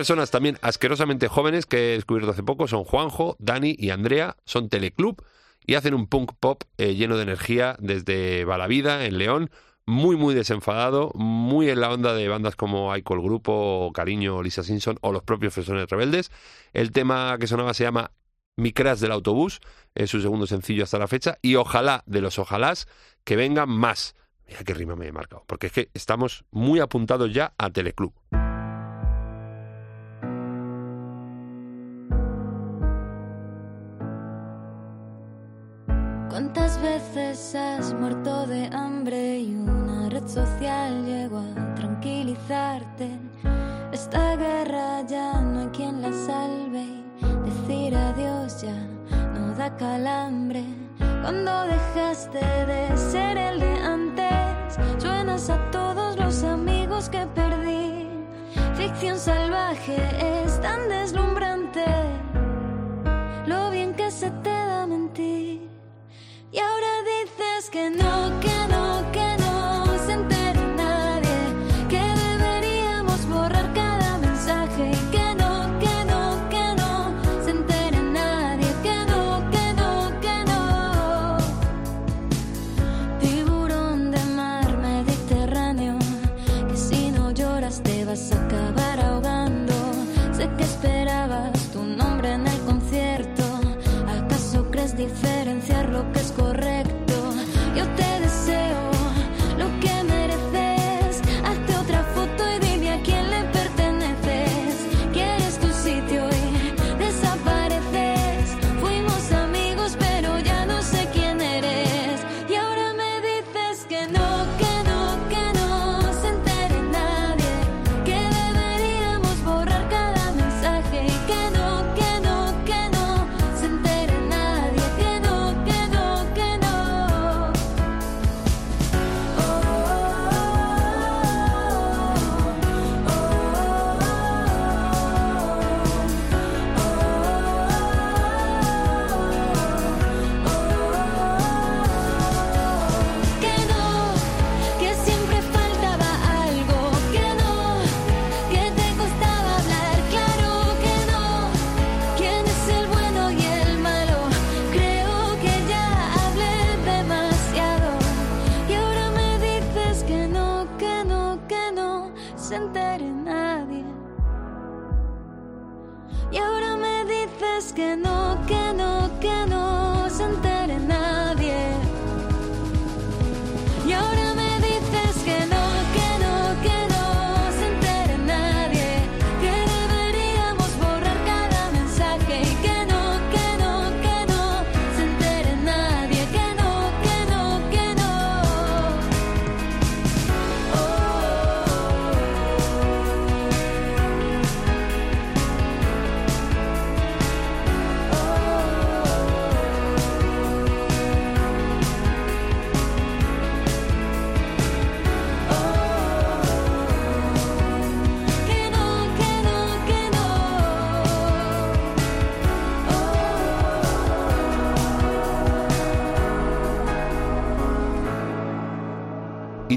Personas 0.00 0.30
también 0.30 0.56
asquerosamente 0.62 1.28
jóvenes 1.28 1.66
que 1.66 1.92
he 1.92 1.96
descubierto 1.96 2.30
hace 2.30 2.42
poco 2.42 2.66
son 2.66 2.84
Juanjo, 2.84 3.36
Dani 3.38 3.76
y 3.78 3.90
Andrea, 3.90 4.38
son 4.46 4.70
Teleclub 4.70 5.22
y 5.66 5.74
hacen 5.74 5.92
un 5.92 6.06
punk 6.06 6.32
pop 6.40 6.62
eh, 6.78 6.94
lleno 6.94 7.18
de 7.18 7.24
energía 7.24 7.76
desde 7.80 8.46
Balavida, 8.46 9.04
en 9.04 9.18
León, 9.18 9.50
muy 9.84 10.16
muy 10.16 10.34
desenfadado, 10.34 11.12
muy 11.14 11.68
en 11.68 11.82
la 11.82 11.90
onda 11.90 12.14
de 12.14 12.26
bandas 12.28 12.56
como 12.56 12.92
Aiko 12.92 13.12
el 13.12 13.20
Grupo, 13.20 13.90
Cariño, 13.92 14.42
Lisa 14.42 14.62
Simpson 14.62 14.96
o 15.02 15.12
los 15.12 15.22
propios 15.22 15.52
Fresones 15.52 15.90
Rebeldes. 15.90 16.32
El 16.72 16.92
tema 16.92 17.36
que 17.38 17.46
sonaba 17.46 17.74
se 17.74 17.84
llama 17.84 18.12
Mi 18.56 18.72
Crash 18.72 19.00
del 19.00 19.12
Autobús, 19.12 19.60
es 19.94 20.08
su 20.08 20.22
segundo 20.22 20.46
sencillo 20.46 20.84
hasta 20.84 20.98
la 20.98 21.08
fecha, 21.08 21.36
y 21.42 21.56
ojalá 21.56 22.04
de 22.06 22.22
los 22.22 22.38
ojalás 22.38 22.88
que 23.24 23.36
vengan 23.36 23.68
más. 23.68 24.16
Mira 24.48 24.64
qué 24.64 24.72
rima 24.72 24.96
me 24.96 25.08
he 25.08 25.12
marcado, 25.12 25.44
porque 25.46 25.66
es 25.66 25.72
que 25.74 25.90
estamos 25.92 26.46
muy 26.50 26.80
apuntados 26.80 27.34
ya 27.34 27.52
a 27.58 27.68
Teleclub. 27.68 28.14
¿Cuántas 36.30 36.80
veces 36.80 37.56
has 37.56 37.92
muerto 37.92 38.46
de 38.46 38.66
hambre 38.72 39.40
y 39.40 39.52
una 39.56 40.08
red 40.08 40.28
social 40.28 41.04
llegó 41.04 41.40
a 41.40 41.74
tranquilizarte? 41.74 43.18
Esta 43.90 44.36
guerra 44.36 45.02
ya 45.08 45.40
no 45.40 45.62
hay 45.62 45.66
quien 45.68 46.00
la 46.00 46.12
salve 46.12 46.86
decir 47.44 47.96
adiós 47.96 48.62
ya 48.62 48.76
no 49.34 49.54
da 49.56 49.76
calambre. 49.76 50.62
Cuando 51.20 51.64
dejaste 51.64 52.38
de 52.38 52.96
ser 52.96 53.36
el 53.36 53.58
de 53.58 53.72
antes, 53.80 54.78
suenas 54.98 55.50
a 55.50 55.58
todos 55.72 56.16
los 56.16 56.44
amigos 56.44 57.08
que 57.08 57.26
perdí. 57.34 58.08
Ficción 58.74 59.18
salvaje 59.18 59.98
es 60.44 60.60
tan 60.60 60.88
deslumbrante, 60.88 61.84
lo 63.46 63.70
bien 63.70 63.94
que 63.94 64.10
se 64.12 64.30
te 64.30 64.49
No. 67.72 68.09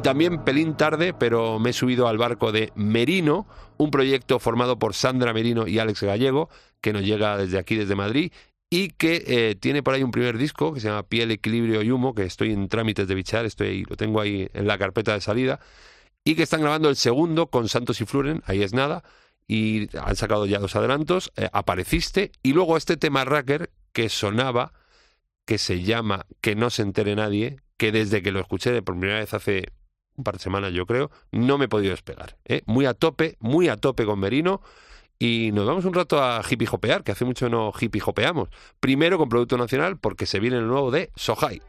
También 0.04 0.44
pelín 0.44 0.76
tarde, 0.76 1.14
pero 1.14 1.60
me 1.60 1.72
he 1.72 1.74
subido 1.74 2.08
al 2.08 2.18
barco 2.18 2.52
de 2.52 2.72
Merino, 2.76 3.48
un 3.78 3.90
proyecto 3.90 4.38
formado 4.38 4.78
por 4.78 4.94
Sandra 4.94 5.34
Merino 5.34 5.68
y 5.68 5.80
Alex 5.80 6.04
Gallego, 6.04 6.50
que 6.82 6.94
nos 6.94 7.04
llega 7.04 7.38
desde 7.38 7.58
aquí, 7.58 7.76
desde 7.76 7.96
Madrid, 7.96 8.32
y 8.70 8.90
que 8.90 9.24
eh, 9.26 9.56
tiene 9.56 9.82
por 9.82 9.94
ahí 9.94 10.04
un 10.04 10.12
primer 10.12 10.38
disco 10.38 10.74
que 10.74 10.82
se 10.82 10.90
llama 10.90 11.04
Piel, 11.04 11.32
Equilibrio 11.32 11.82
y 11.82 11.90
Humo, 11.90 12.14
que 12.14 12.24
estoy 12.24 12.52
en 12.52 12.68
trámites 12.68 13.08
de 13.08 13.16
bichar, 13.16 13.46
estoy 13.46 13.68
ahí, 13.68 13.84
lo 13.84 13.96
tengo 13.96 14.20
ahí 14.20 14.50
en 14.54 14.68
la 14.68 14.78
carpeta 14.78 15.14
de 15.14 15.22
salida, 15.22 15.60
y 16.26 16.36
que 16.36 16.44
están 16.44 16.62
grabando 16.62 16.90
el 16.90 16.98
segundo 16.98 17.48
con 17.48 17.70
Santos 17.70 18.02
y 18.02 18.06
Fluren, 18.06 18.44
ahí 18.46 18.62
es 18.62 18.74
nada, 18.74 19.04
y 19.48 19.90
han 19.98 20.16
sacado 20.16 20.46
ya 20.46 20.60
dos 20.60 20.76
adelantos, 20.76 21.32
eh, 21.38 21.50
Apareciste, 21.54 22.32
y 22.44 22.54
luego 22.54 22.76
este 22.76 22.98
tema 22.98 23.24
Racker 23.24 23.72
que 23.94 24.10
sonaba, 24.10 24.74
que 25.46 25.58
se 25.58 25.82
llama 25.82 26.26
Que 26.42 26.56
no 26.56 26.70
se 26.70 26.82
entere 26.82 27.16
nadie, 27.16 27.58
que 27.78 27.92
desde 27.92 28.22
que 28.22 28.32
lo 28.32 28.42
escuché 28.42 28.82
por 28.82 28.98
primera 28.98 29.20
vez 29.20 29.34
hace 29.34 29.72
un 30.16 30.24
par 30.24 30.36
de 30.36 30.40
semanas 30.40 30.74
yo 30.74 30.86
creo, 30.86 31.12
no 31.32 31.58
me 31.58 31.66
he 31.66 31.70
podido 31.70 31.92
despegar. 31.92 32.38
¿eh? 32.46 32.62
Muy 32.66 32.86
a 32.86 32.94
tope, 32.94 33.38
muy 33.40 33.68
a 33.70 33.78
tope 33.78 34.06
con 34.06 34.20
Merino. 34.20 34.62
Y 35.20 35.52
nos 35.54 35.66
vamos 35.66 35.86
un 35.86 35.94
rato 35.94 36.22
a 36.22 36.42
hippie 36.48 36.68
hopear, 36.70 37.04
que 37.04 37.14
hace 37.14 37.24
mucho 37.24 37.48
no 37.48 37.72
hippie 37.80 38.02
hopeamos. 38.06 38.50
Primero 38.80 39.18
con 39.18 39.30
Producto 39.30 39.58
Nacional, 39.58 39.98
porque 39.98 40.26
se 40.26 40.40
viene 40.40 40.58
el 40.58 40.68
nuevo 40.68 40.92
de 40.92 41.12
Sohai. 41.16 41.62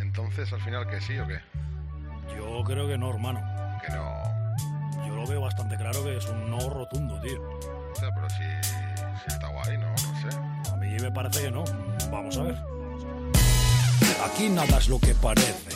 Entonces, 0.00 0.52
al 0.52 0.60
final, 0.60 0.88
que 0.88 1.00
sí 1.00 1.18
o 1.18 1.26
qué? 1.26 1.40
Yo 2.36 2.62
creo 2.64 2.86
que 2.88 2.96
no, 2.96 3.10
hermano. 3.10 3.40
Que 3.84 3.92
no. 3.92 5.06
Yo 5.06 5.14
lo 5.14 5.26
veo 5.26 5.42
bastante 5.42 5.76
claro 5.76 6.02
que 6.04 6.16
es 6.16 6.26
un 6.26 6.50
no 6.50 6.70
rotundo, 6.70 7.20
tío. 7.20 7.42
O 7.42 7.94
sea, 7.96 8.08
pero 8.14 8.30
si, 8.30 8.91
sé. 10.92 10.98
A 10.98 10.98
mí 10.98 11.02
me 11.02 11.10
parece 11.10 11.42
que 11.42 11.50
no. 11.50 11.64
Vamos 12.10 12.36
a 12.36 12.42
ver. 12.42 12.56
Aquí 14.26 14.48
nada 14.48 14.78
es 14.78 14.88
lo 14.88 14.98
que 14.98 15.14
parece. 15.14 15.70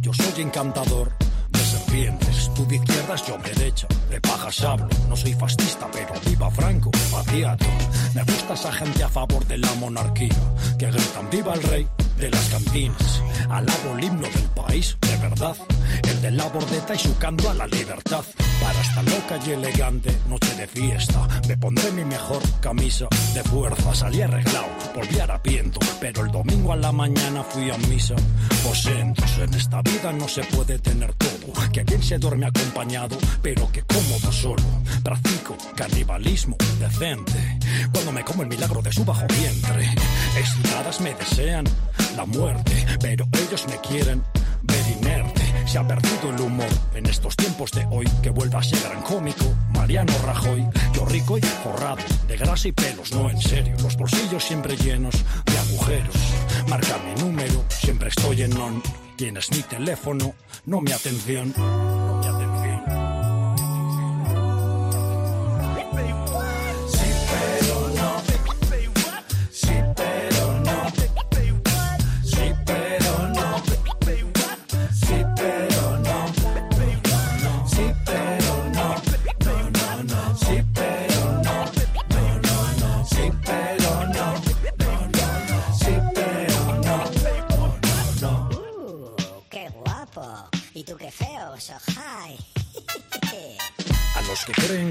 Yo 0.00 0.12
soy 0.12 0.42
encantador 0.42 1.12
de 1.50 1.58
serpientes. 1.60 2.50
Tú 2.54 2.66
de 2.66 2.76
izquierdas, 2.76 3.26
yo 3.26 3.38
derecha. 3.38 3.86
De 4.08 4.20
pajas 4.20 4.60
hablo. 4.62 4.88
No 5.08 5.16
soy 5.16 5.34
fascista, 5.34 5.88
pero 5.92 6.12
viva 6.26 6.50
Franco, 6.50 6.90
vaciado. 7.12 7.66
Me 8.14 8.22
gusta 8.24 8.54
esa 8.54 8.72
gente 8.72 9.04
a 9.04 9.08
favor 9.08 9.46
de 9.46 9.58
la 9.58 9.72
monarquía. 9.74 10.34
Que 10.78 10.86
gritan 10.90 11.30
viva 11.30 11.54
el 11.54 11.62
rey, 11.62 11.86
de 12.18 12.30
las 12.30 12.48
cantinas. 12.48 13.22
Alabo 13.48 13.96
el 13.96 14.04
himno 14.04 14.28
del 14.28 14.50
país, 14.54 14.96
de 15.00 15.16
verdad. 15.16 15.56
El 16.02 16.22
de 16.22 16.30
la 16.32 16.46
bordeta 16.46 16.94
y 16.94 16.98
su 16.98 17.16
canto 17.18 17.50
a 17.50 17.54
la 17.54 17.66
libertad. 17.66 18.24
Para 18.70 18.82
esta 18.82 19.02
loca 19.02 19.36
y 19.44 19.50
elegante 19.50 20.16
noche 20.28 20.54
de 20.54 20.64
fiesta, 20.68 21.26
me 21.48 21.56
pondré 21.56 21.90
mi 21.90 22.04
mejor 22.04 22.40
camisa 22.60 23.08
de 23.34 23.42
fuerza. 23.42 23.92
Salí 23.96 24.22
arreglado, 24.22 24.68
volví 24.94 25.18
harapiento, 25.18 25.80
pero 26.00 26.24
el 26.24 26.30
domingo 26.30 26.72
a 26.72 26.76
la 26.76 26.92
mañana 26.92 27.42
fui 27.42 27.68
a 27.68 27.76
misa. 27.78 28.14
Posentos, 28.62 29.38
en 29.38 29.54
esta 29.54 29.82
vida 29.82 30.12
no 30.12 30.28
se 30.28 30.44
puede 30.44 30.78
tener 30.78 31.12
todo. 31.14 31.52
Que 31.72 31.84
quien 31.84 32.00
se 32.00 32.18
duerme 32.18 32.46
acompañado, 32.46 33.18
pero 33.42 33.68
que 33.72 33.82
cómodo 33.82 34.30
solo. 34.30 34.62
Practico 35.02 35.56
canibalismo 35.74 36.56
decente. 36.78 37.58
Cuando 37.92 38.12
me 38.12 38.22
como 38.22 38.44
el 38.44 38.48
milagro 38.48 38.82
de 38.82 38.92
su 38.92 39.04
bajo 39.04 39.26
vientre. 39.40 39.90
Excitadas 40.38 41.00
me 41.00 41.12
desean 41.14 41.64
la 42.14 42.24
muerte, 42.24 42.86
pero 43.00 43.26
ellos 43.32 43.66
me 43.66 43.78
quieren 43.78 44.22
ver 44.62 44.96
inerte. 44.96 45.39
Se 45.70 45.78
ha 45.78 45.86
perdido 45.86 46.30
el 46.34 46.40
humor 46.40 46.66
en 46.96 47.06
estos 47.06 47.36
tiempos 47.36 47.70
de 47.70 47.86
hoy. 47.92 48.04
Que 48.24 48.30
vuelva 48.30 48.58
a 48.58 48.62
ser 48.64 48.80
gran 48.82 49.02
cómico, 49.02 49.44
Mariano 49.72 50.12
Rajoy. 50.26 50.66
Yo 50.92 51.04
rico 51.04 51.38
y 51.38 51.42
forrado, 51.42 52.02
de 52.26 52.36
grasa 52.36 52.66
y 52.66 52.72
pelos, 52.72 53.12
no 53.12 53.30
en 53.30 53.40
serio. 53.40 53.76
Los 53.80 53.96
bolsillos 53.96 54.42
siempre 54.42 54.76
llenos 54.76 55.14
de 55.46 55.58
agujeros. 55.58 56.16
Marca 56.68 56.98
mi 56.98 57.22
número, 57.22 57.64
siempre 57.68 58.08
estoy 58.08 58.42
en 58.42 58.56
on. 58.56 58.82
Tienes 59.14 59.48
mi 59.52 59.62
teléfono, 59.62 60.34
no 60.66 60.80
mi 60.80 60.90
atención. 60.90 61.54
No 61.56 62.18
mi 62.18 62.26
atención. 62.26 62.39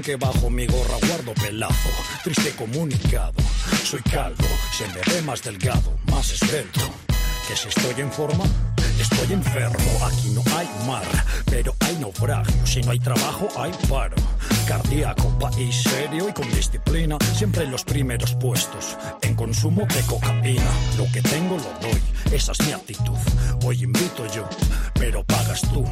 Que 0.02 0.16
bajo 0.16 0.48
mi 0.50 0.66
gorra 0.66 0.96
guardo 1.06 1.34
pelazo, 1.34 1.90
triste 2.24 2.50
comunicado. 2.52 3.34
Soy 3.84 4.00
calvo, 4.02 4.46
se 4.76 4.86
me 4.88 5.00
ve 5.14 5.22
más 5.22 5.42
delgado, 5.42 5.98
más 6.10 6.30
esbelto. 6.30 6.80
Que 7.46 7.56
si 7.56 7.68
estoy 7.68 8.00
en 8.00 8.10
forma, 8.10 8.44
estoy 8.98 9.32
enfermo. 9.32 10.06
Aquí 10.06 10.30
no 10.30 10.42
hay 10.56 10.68
mar, 10.86 11.04
pero 11.46 11.74
hay 11.80 11.96
naufragio. 11.96 12.66
Si 12.66 12.80
no 12.82 12.92
hay 12.92 13.00
trabajo, 13.00 13.48
hay 13.58 13.72
paro. 13.88 14.16
Cardíaco, 14.70 15.28
país 15.40 15.82
serio 15.82 16.28
y 16.28 16.32
con 16.32 16.48
disciplina, 16.52 17.18
siempre 17.34 17.64
en 17.64 17.72
los 17.72 17.82
primeros 17.82 18.36
puestos. 18.36 18.96
En 19.20 19.34
consumo 19.34 19.84
de 19.84 20.00
cocaína, 20.02 20.70
lo 20.96 21.10
que 21.10 21.20
tengo 21.22 21.56
lo 21.56 21.88
doy, 21.88 22.00
esa 22.32 22.52
es 22.52 22.64
mi 22.64 22.72
actitud. 22.72 23.18
Hoy 23.64 23.82
invito 23.82 24.24
yo, 24.32 24.48
pero 24.94 25.24
pagas 25.24 25.62
tú. 25.72 25.84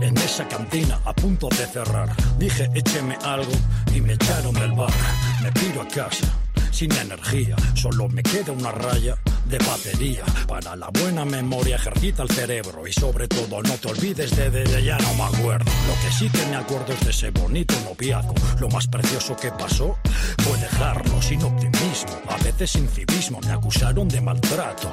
En 0.00 0.16
esa 0.18 0.46
cantina 0.46 1.00
a 1.04 1.12
punto 1.12 1.48
de 1.48 1.66
cerrar, 1.66 2.14
dije 2.38 2.70
écheme 2.76 3.18
algo 3.24 3.50
y 3.92 4.00
me 4.00 4.12
echaron 4.12 4.54
del 4.54 4.70
bar. 4.70 4.94
Me 5.42 5.50
piro 5.50 5.82
a 5.82 5.88
casa 5.88 6.32
sin 6.70 6.92
energía, 6.92 7.56
solo 7.74 8.08
me 8.08 8.22
queda 8.22 8.52
una 8.52 8.70
raya 8.70 9.16
de 9.46 9.58
batería. 9.58 10.24
Para 10.46 10.76
la 10.76 10.88
buena 10.88 11.24
memoria 11.24 11.76
ejercita 11.76 12.22
el 12.22 12.30
cerebro 12.30 12.86
y 12.86 12.92
sobre 12.92 13.28
todo 13.28 13.62
no 13.62 13.74
te 13.74 13.88
olvides 13.88 14.34
de, 14.36 14.50
de, 14.50 14.82
ya 14.82 14.98
no 14.98 15.14
me 15.14 15.24
acuerdo. 15.24 15.70
Lo 15.86 15.94
que 16.02 16.12
sí 16.12 16.28
que 16.28 16.44
me 16.46 16.56
acuerdo 16.56 16.92
es 16.92 17.00
de 17.04 17.10
ese 17.10 17.30
bonito 17.30 17.74
noviazgo. 17.84 18.34
Lo 18.60 18.68
más 18.68 18.86
precioso 18.86 19.36
que 19.36 19.50
pasó 19.52 19.96
fue 20.38 20.58
dejarlo 20.58 21.20
sin 21.22 21.42
optimismo, 21.42 22.20
a 22.28 22.36
veces 22.42 22.70
sin 22.70 22.88
civismo. 22.88 23.40
Me 23.40 23.52
acusaron 23.52 24.08
de 24.08 24.20
maltrato, 24.20 24.92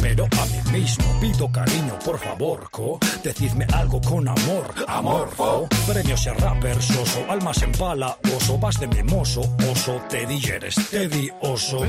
pero 0.00 0.24
a 0.24 0.46
mí 0.46 0.78
mismo 0.78 1.20
pido 1.20 1.50
cariño, 1.50 1.98
por 2.04 2.18
favor, 2.18 2.68
co. 2.70 2.98
Decidme 3.22 3.66
algo 3.72 4.00
con 4.00 4.28
amor, 4.28 4.74
amorfo. 4.88 5.68
Premios 5.86 6.26
y 6.26 6.30
rapper, 6.30 6.80
soso, 6.82 7.24
almas 7.28 7.62
en 7.62 7.72
pala, 7.72 8.16
oso, 8.36 8.58
vas 8.58 8.78
de 8.80 8.86
mimoso, 8.88 9.40
oso, 9.70 10.00
Teddy 10.08 10.44
eres 10.46 10.76
Teddy, 10.90 11.30
oso. 11.40 11.80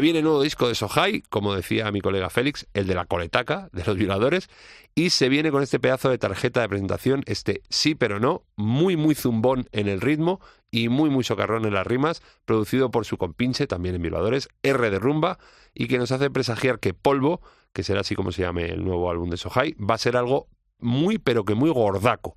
Viene 0.00 0.22
nuevo 0.22 0.40
disco 0.42 0.66
de 0.66 0.74
Sohai, 0.74 1.20
como 1.28 1.54
decía 1.54 1.92
mi 1.92 2.00
colega 2.00 2.30
Félix, 2.30 2.66
el 2.72 2.86
de 2.86 2.94
la 2.94 3.04
coletaca, 3.04 3.68
de 3.72 3.84
los 3.84 3.96
violadores, 3.96 4.48
y 4.94 5.10
se 5.10 5.28
viene 5.28 5.50
con 5.50 5.62
este 5.62 5.78
pedazo 5.78 6.08
de 6.08 6.16
tarjeta 6.16 6.62
de 6.62 6.70
presentación, 6.70 7.22
este 7.26 7.60
sí 7.68 7.94
pero 7.94 8.18
no, 8.18 8.42
muy 8.56 8.96
muy 8.96 9.14
zumbón 9.14 9.68
en 9.72 9.88
el 9.88 10.00
ritmo 10.00 10.40
y 10.70 10.88
muy 10.88 11.10
muy 11.10 11.22
socarrón 11.22 11.66
en 11.66 11.74
las 11.74 11.86
rimas, 11.86 12.22
producido 12.46 12.90
por 12.90 13.04
su 13.04 13.18
compinche, 13.18 13.66
también 13.66 13.94
en 13.94 14.00
violadores, 14.00 14.48
R 14.62 14.90
de 14.90 14.98
Rumba, 14.98 15.38
y 15.74 15.86
que 15.86 15.98
nos 15.98 16.12
hace 16.12 16.30
presagiar 16.30 16.80
que 16.80 16.94
Polvo, 16.94 17.42
que 17.74 17.82
será 17.82 18.00
así 18.00 18.14
como 18.14 18.32
se 18.32 18.40
llame 18.40 18.70
el 18.70 18.82
nuevo 18.82 19.10
álbum 19.10 19.28
de 19.28 19.36
Sohai, 19.36 19.74
va 19.74 19.96
a 19.96 19.98
ser 19.98 20.16
algo 20.16 20.48
muy 20.78 21.18
pero 21.18 21.44
que 21.44 21.54
muy 21.54 21.68
gordaco. 21.68 22.36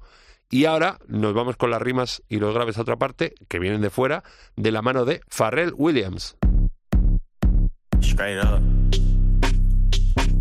Y 0.49 0.65
ahora 0.65 0.99
nos 1.07 1.33
vamos 1.33 1.55
con 1.55 1.71
las 1.71 1.81
rimas 1.81 2.23
y 2.27 2.39
los 2.39 2.53
graves 2.53 2.77
a 2.77 2.81
otra 2.81 2.97
parte, 2.97 3.35
que 3.47 3.59
vienen 3.59 3.79
de 3.79 3.89
fuera, 3.89 4.25
de 4.57 4.71
la 4.73 4.81
mano 4.81 5.05
de 5.05 5.21
Pharrell 5.29 5.73
Williams. 5.77 6.35
Straight 8.03 8.37
up. 8.37 8.82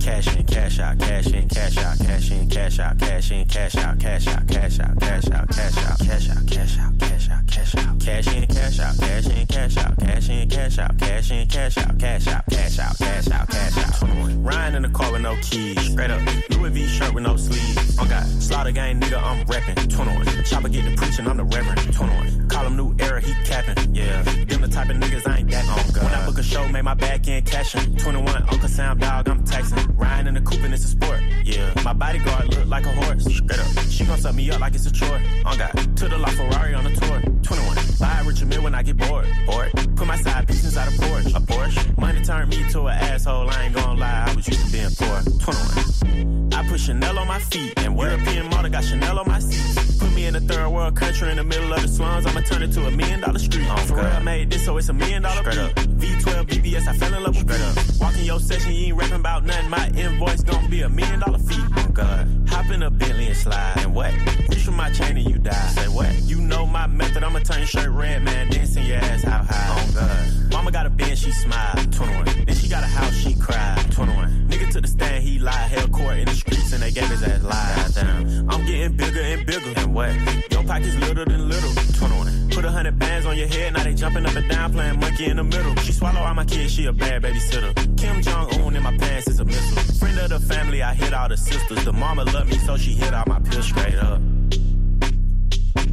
Cash 0.03 0.37
in, 0.37 0.45
cash 0.45 0.81
out, 0.81 0.99
cash 0.99 1.27
in, 1.29 1.49
cash 1.49 1.79
out, 1.79 1.97
cash 1.99 2.31
in, 2.33 2.49
cash 2.49 2.79
out, 2.81 2.99
cash 2.99 3.31
in, 3.31 3.45
cash 3.47 3.77
out, 3.77 3.99
cash 4.01 4.27
out, 4.27 4.49
cash 4.49 4.79
out, 4.81 4.99
cash 4.99 5.31
out, 5.31 5.49
cash 5.49 5.79
out, 5.79 5.99
cash 6.01 6.29
out, 6.29 6.49
cash 6.49 6.79
out, 6.79 6.99
cash 6.99 7.29
out, 7.31 7.47
cash 7.47 7.75
out, 7.77 8.01
cash 8.01 8.27
in, 8.27 8.47
cash 8.49 8.81
out, 8.81 8.99
cash 8.99 9.27
in, 9.29 9.47
cash 9.47 9.79
out, 9.79 9.99
cash 9.99 10.29
in, 10.29 10.49
cash 10.49 10.79
out, 10.79 10.99
cash 10.99 11.31
in, 11.31 11.47
cash 11.47 11.79
out, 11.79 11.99
cash 11.99 12.27
out, 12.27 12.45
cash 12.51 12.79
out, 12.81 12.99
cash 12.99 13.31
out, 13.31 13.49
cash 13.49 13.79
out. 13.79 14.09
Riding 14.43 14.77
in 14.77 14.83
the 14.83 14.89
car 14.89 15.13
with 15.13 15.23
no 15.23 15.37
keys, 15.41 15.81
straight 15.93 16.11
up. 16.11 16.21
Louis 16.51 16.71
V 16.71 16.87
shirt 16.89 17.15
with 17.15 17.23
no 17.23 17.37
sleeves. 17.37 17.97
Oh 18.01 18.05
God, 18.05 18.27
slaughter 18.43 18.73
gang 18.73 19.01
nigga, 19.01 19.23
I'm 19.23 19.47
reppin'. 19.47 19.89
21. 19.89 20.45
Chopper 20.45 20.69
get 20.69 20.85
to 20.85 20.97
preaching, 20.97 21.29
I'm 21.29 21.37
the 21.37 21.45
reverend. 21.45 21.95
21. 21.95 22.49
Call 22.49 22.67
him 22.67 22.77
new 22.77 22.97
era, 22.99 23.21
he 23.21 23.33
capping. 23.45 23.95
Yeah, 23.95 24.23
them 24.23 24.63
the 24.63 24.69
type 24.69 24.91
of 24.91 24.97
niggas 24.97 25.29
I 25.29 25.39
ain't 25.39 25.51
that 25.51 25.69
on. 25.69 26.05
When 26.05 26.13
I 26.13 26.27
book 26.27 26.39
a 26.39 26.43
show, 26.43 26.67
make 26.69 26.83
my 26.83 26.95
back 26.95 27.29
end 27.29 27.47
cashin'. 27.47 27.97
21, 27.97 28.43
Uncle 28.51 28.69
Sam 28.69 28.99
dog, 28.99 29.29
I'm 29.29 29.45
taxing. 29.45 29.92
Riding 29.95 30.29
in 30.29 30.35
the 30.35 30.41
coupe 30.41 30.63
and 30.63 30.75
it's 30.75 30.85
a 30.85 30.89
sport. 30.89 31.21
Yeah, 31.45 31.73
my 31.85 31.93
bodyguard 31.93 32.55
look 32.55 32.67
like 32.67 32.87
a 32.87 32.93
horse. 32.93 33.25
Straight 33.25 33.59
up, 33.59 33.67
she 33.89 34.05
gon' 34.05 34.19
suck 34.19 34.35
me 34.35 34.51
up 34.51 34.61
like 34.61 34.75
it's 34.75 34.87
a 34.87 34.93
chore. 34.93 35.21
On 35.45 35.57
God, 35.57 35.73
to 35.97 36.09
the 36.09 36.19
La 36.19 36.29
Ferrari 36.29 36.75
on 36.75 36.87
a 36.87 36.95
tour. 36.95 37.21
21, 37.43 37.77
buy 37.99 38.21
a 38.21 38.25
Richard 38.25 38.49
Mille 38.49 38.63
when 38.63 38.75
I 38.75 38.83
get 38.83 38.97
bored. 38.97 39.27
Bored, 39.47 39.73
put 39.97 40.07
my 40.07 40.17
side 40.17 40.47
piece 40.47 40.65
inside 40.65 40.89
a 40.89 40.91
Porsche. 40.93 41.37
A 41.37 41.41
Porsche, 41.41 41.99
money 41.99 42.23
turned 42.23 42.51
me 42.51 42.69
to 42.71 42.87
an 42.87 42.99
asshole. 42.99 43.51
I 43.51 43.65
ain't 43.65 43.75
gon' 43.75 43.99
lie, 43.99 44.27
I 44.29 44.35
was 44.35 44.47
used 44.49 44.65
to 44.67 44.73
being 44.73 44.91
poor. 44.99 45.21
21. 45.41 46.53
I 46.55 46.69
put 46.69 46.81
Chanel 46.81 47.19
on 47.19 47.27
my 47.27 47.39
feet 47.39 47.73
and 47.79 47.93
European 47.99 48.49
model 48.51 48.71
got 48.71 48.85
Chanel 48.85 49.19
on 49.19 49.27
my 49.27 49.39
seats. 49.39 49.97
Put 49.99 50.13
me 50.15 50.27
in 50.27 50.37
a 50.37 50.41
third 50.41 50.69
world 50.69 50.97
country 50.97 51.31
in 51.31 51.37
the 51.37 51.45
middle 51.45 51.73
of 51.73 51.83
the 51.83 51.89
slums. 51.89 52.27
I'ma 52.27 52.41
turn 52.41 52.63
it 52.63 52.73
to 52.73 52.87
a 52.87 52.91
million 52.91 53.21
dollar 53.21 53.39
street. 53.39 53.67
Oh, 53.71 53.77
For 53.77 53.97
real, 53.97 54.07
I 54.07 54.19
made 54.21 54.51
this, 54.51 54.65
so 54.65 54.77
it's 54.77 54.89
a 54.89 54.93
million 54.93 55.23
dollar 55.23 55.41
up. 55.41 55.73
V12 55.75 56.47
BBS, 56.47 56.87
I 56.87 56.95
fell 56.95 57.15
in 57.15 57.23
love 57.23 57.37
with 57.37 57.51
Straight 57.51 57.61
up. 57.61 58.01
Walking 58.01 58.25
your 58.25 58.41
session, 58.41 58.73
you 58.73 58.87
ain't 58.87 58.97
rapping 58.97 59.17
about 59.17 59.45
nothing. 59.45 59.71
My 59.71 59.89
invoice 59.97 60.43
gon' 60.43 60.69
be 60.69 60.83
a 60.83 60.89
million 60.89 61.21
dollar 61.21 61.39
fee. 61.39 61.63
Oh 61.77 61.89
God, 61.93 62.29
hop 62.49 62.71
in 62.71 62.83
a 62.83 62.91
Bentley 62.91 63.29
and 63.29 63.37
slide. 63.37 63.75
And 63.79 63.95
what? 63.95 64.13
Reach 64.51 64.63
for 64.65 64.73
my 64.73 64.91
chain 64.91 65.17
and 65.17 65.29
you 65.29 65.39
die. 65.39 65.69
Say 65.69 65.89
what? 65.89 66.13
You 66.25 66.41
know 66.41 66.67
my 66.67 66.87
method, 66.87 67.23
I'ma 67.25 67.39
turn 67.41 67.59
your 67.59 67.67
shirt 67.83 67.93
red, 67.93 68.23
man. 68.23 68.51
Dancing 68.51 68.85
your 68.85 68.97
ass 68.97 69.23
how 69.23 69.43
high. 69.43 69.77
Oh 69.79 69.93
God, 69.95 70.53
mama 70.53 70.71
got 70.71 70.87
a 70.87 70.91
band, 70.91 71.19
she 71.19 71.33
smile. 71.33 71.75
21. 71.91 72.25
Then 72.47 72.55
she 72.55 72.69
got 72.69 72.83
a 72.83 72.87
house, 72.87 73.15
she 73.15 73.35
cry. 73.35 73.85
21. 73.91 74.49
Nigga 74.49 74.73
to 74.73 74.81
the 74.81 74.89
stand, 74.89 75.25
he 75.25 75.39
lied. 75.39 75.71
Held 75.71 75.93
court 75.93 76.19
in 76.19 76.27
the 76.27 76.35
streets 76.35 76.73
and 76.73 76.83
they 76.83 76.91
gave 76.91 77.09
his 77.09 77.23
ass 77.23 77.43
lies. 77.43 77.95
Damn. 77.95 78.51
I'm 78.51 78.65
getting 78.67 78.97
bigger 78.97 79.21
and 79.21 79.47
bigger. 79.47 79.73
And 79.77 79.95
what? 79.95 80.15
Your 80.51 80.65
pockets 80.65 80.97
little 80.97 81.25
than 81.25 81.49
little. 81.49 81.73
21. 81.95 82.51
Put 82.51 82.65
a 82.65 82.71
hundred 82.71 82.99
bands 82.99 83.25
on 83.25 83.37
your 83.39 83.49
head, 83.49 83.73
now 83.73 83.83
they 83.83 83.95
jumping 83.95 84.27
up 84.27 84.37
and 84.37 84.49
down, 84.49 84.73
playing 84.73 85.01
monkey 85.01 85.27
in 85.27 85.39
the 85.39 85.45
middle. 85.45 85.75
She 85.77 85.93
swallow 85.93 86.21
all 86.21 86.35
my 86.35 86.45
kids, 86.45 86.75
she 86.75 86.85
a 86.85 86.93
bad 86.93 87.23
babysitter. 87.23 87.73
Kim 87.97 88.21
Jong 88.21 88.53
Un 88.61 88.77
in 88.77 88.83
my 88.83 88.95
pants 88.99 89.27
is 89.29 89.41
a 89.41 89.45
missile. 89.45 89.95
Friend 89.95 90.19
of 90.19 90.29
the 90.29 90.41
family, 90.41 90.83
I 90.83 90.93
hit 90.93 91.15
all 91.15 91.31
the 91.31 91.37
sisters. 91.37 91.83
The 91.85 91.93
mama 91.93 92.25
love 92.25 92.49
me, 92.49 92.59
so 92.59 92.77
she 92.77 92.93
hit 92.93 93.15
all 93.15 93.25
my 93.27 93.41
pills 93.41 93.67
straight 93.67 93.95
up. 93.95 94.21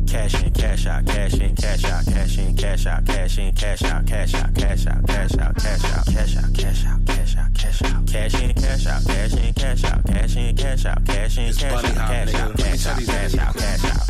Cash 0.09 0.43
in, 0.43 0.51
cash 0.51 0.87
out, 0.87 1.05
cash 1.05 1.33
in, 1.35 1.55
cash 1.55 1.85
out, 1.85 2.05
cash 2.05 2.37
in, 2.39 2.55
cash 2.55 2.85
out, 2.87 3.05
cash 3.05 3.37
in, 3.37 3.53
cash 3.53 3.83
out, 3.83 4.05
cash 4.07 4.33
out, 4.33 4.55
cash 4.55 4.87
out, 4.87 5.05
cash 5.05 5.37
out, 5.37 5.55
cash 5.55 5.85
out, 5.85 6.05
cash 6.07 6.35
out, 6.35 6.55
cash 6.55 6.85
out, 6.85 7.05
cash 7.05 7.35
out, 7.37 7.53
cash 7.53 7.83
out, 7.83 8.07
cash 8.07 8.41
in, 8.41 8.53
cash 8.55 8.87
out, 8.87 9.05
cash 9.05 9.33
in, 9.35 9.53
cash 9.53 9.83
out, 9.83 10.05
cash 10.05 10.35
in, 10.35 10.55
cash 10.55 10.85
out, 10.85 11.05
cash 11.05 11.37
in, 11.37 11.53
cash 11.53 11.73
out, 11.83 11.83
cash 11.83 12.33
out, 12.33 12.57
cash 12.57 12.87
out, 12.87 13.05
cash 13.05 13.37
out, 13.37 13.55
cash 13.55 13.85
out. 13.85 14.09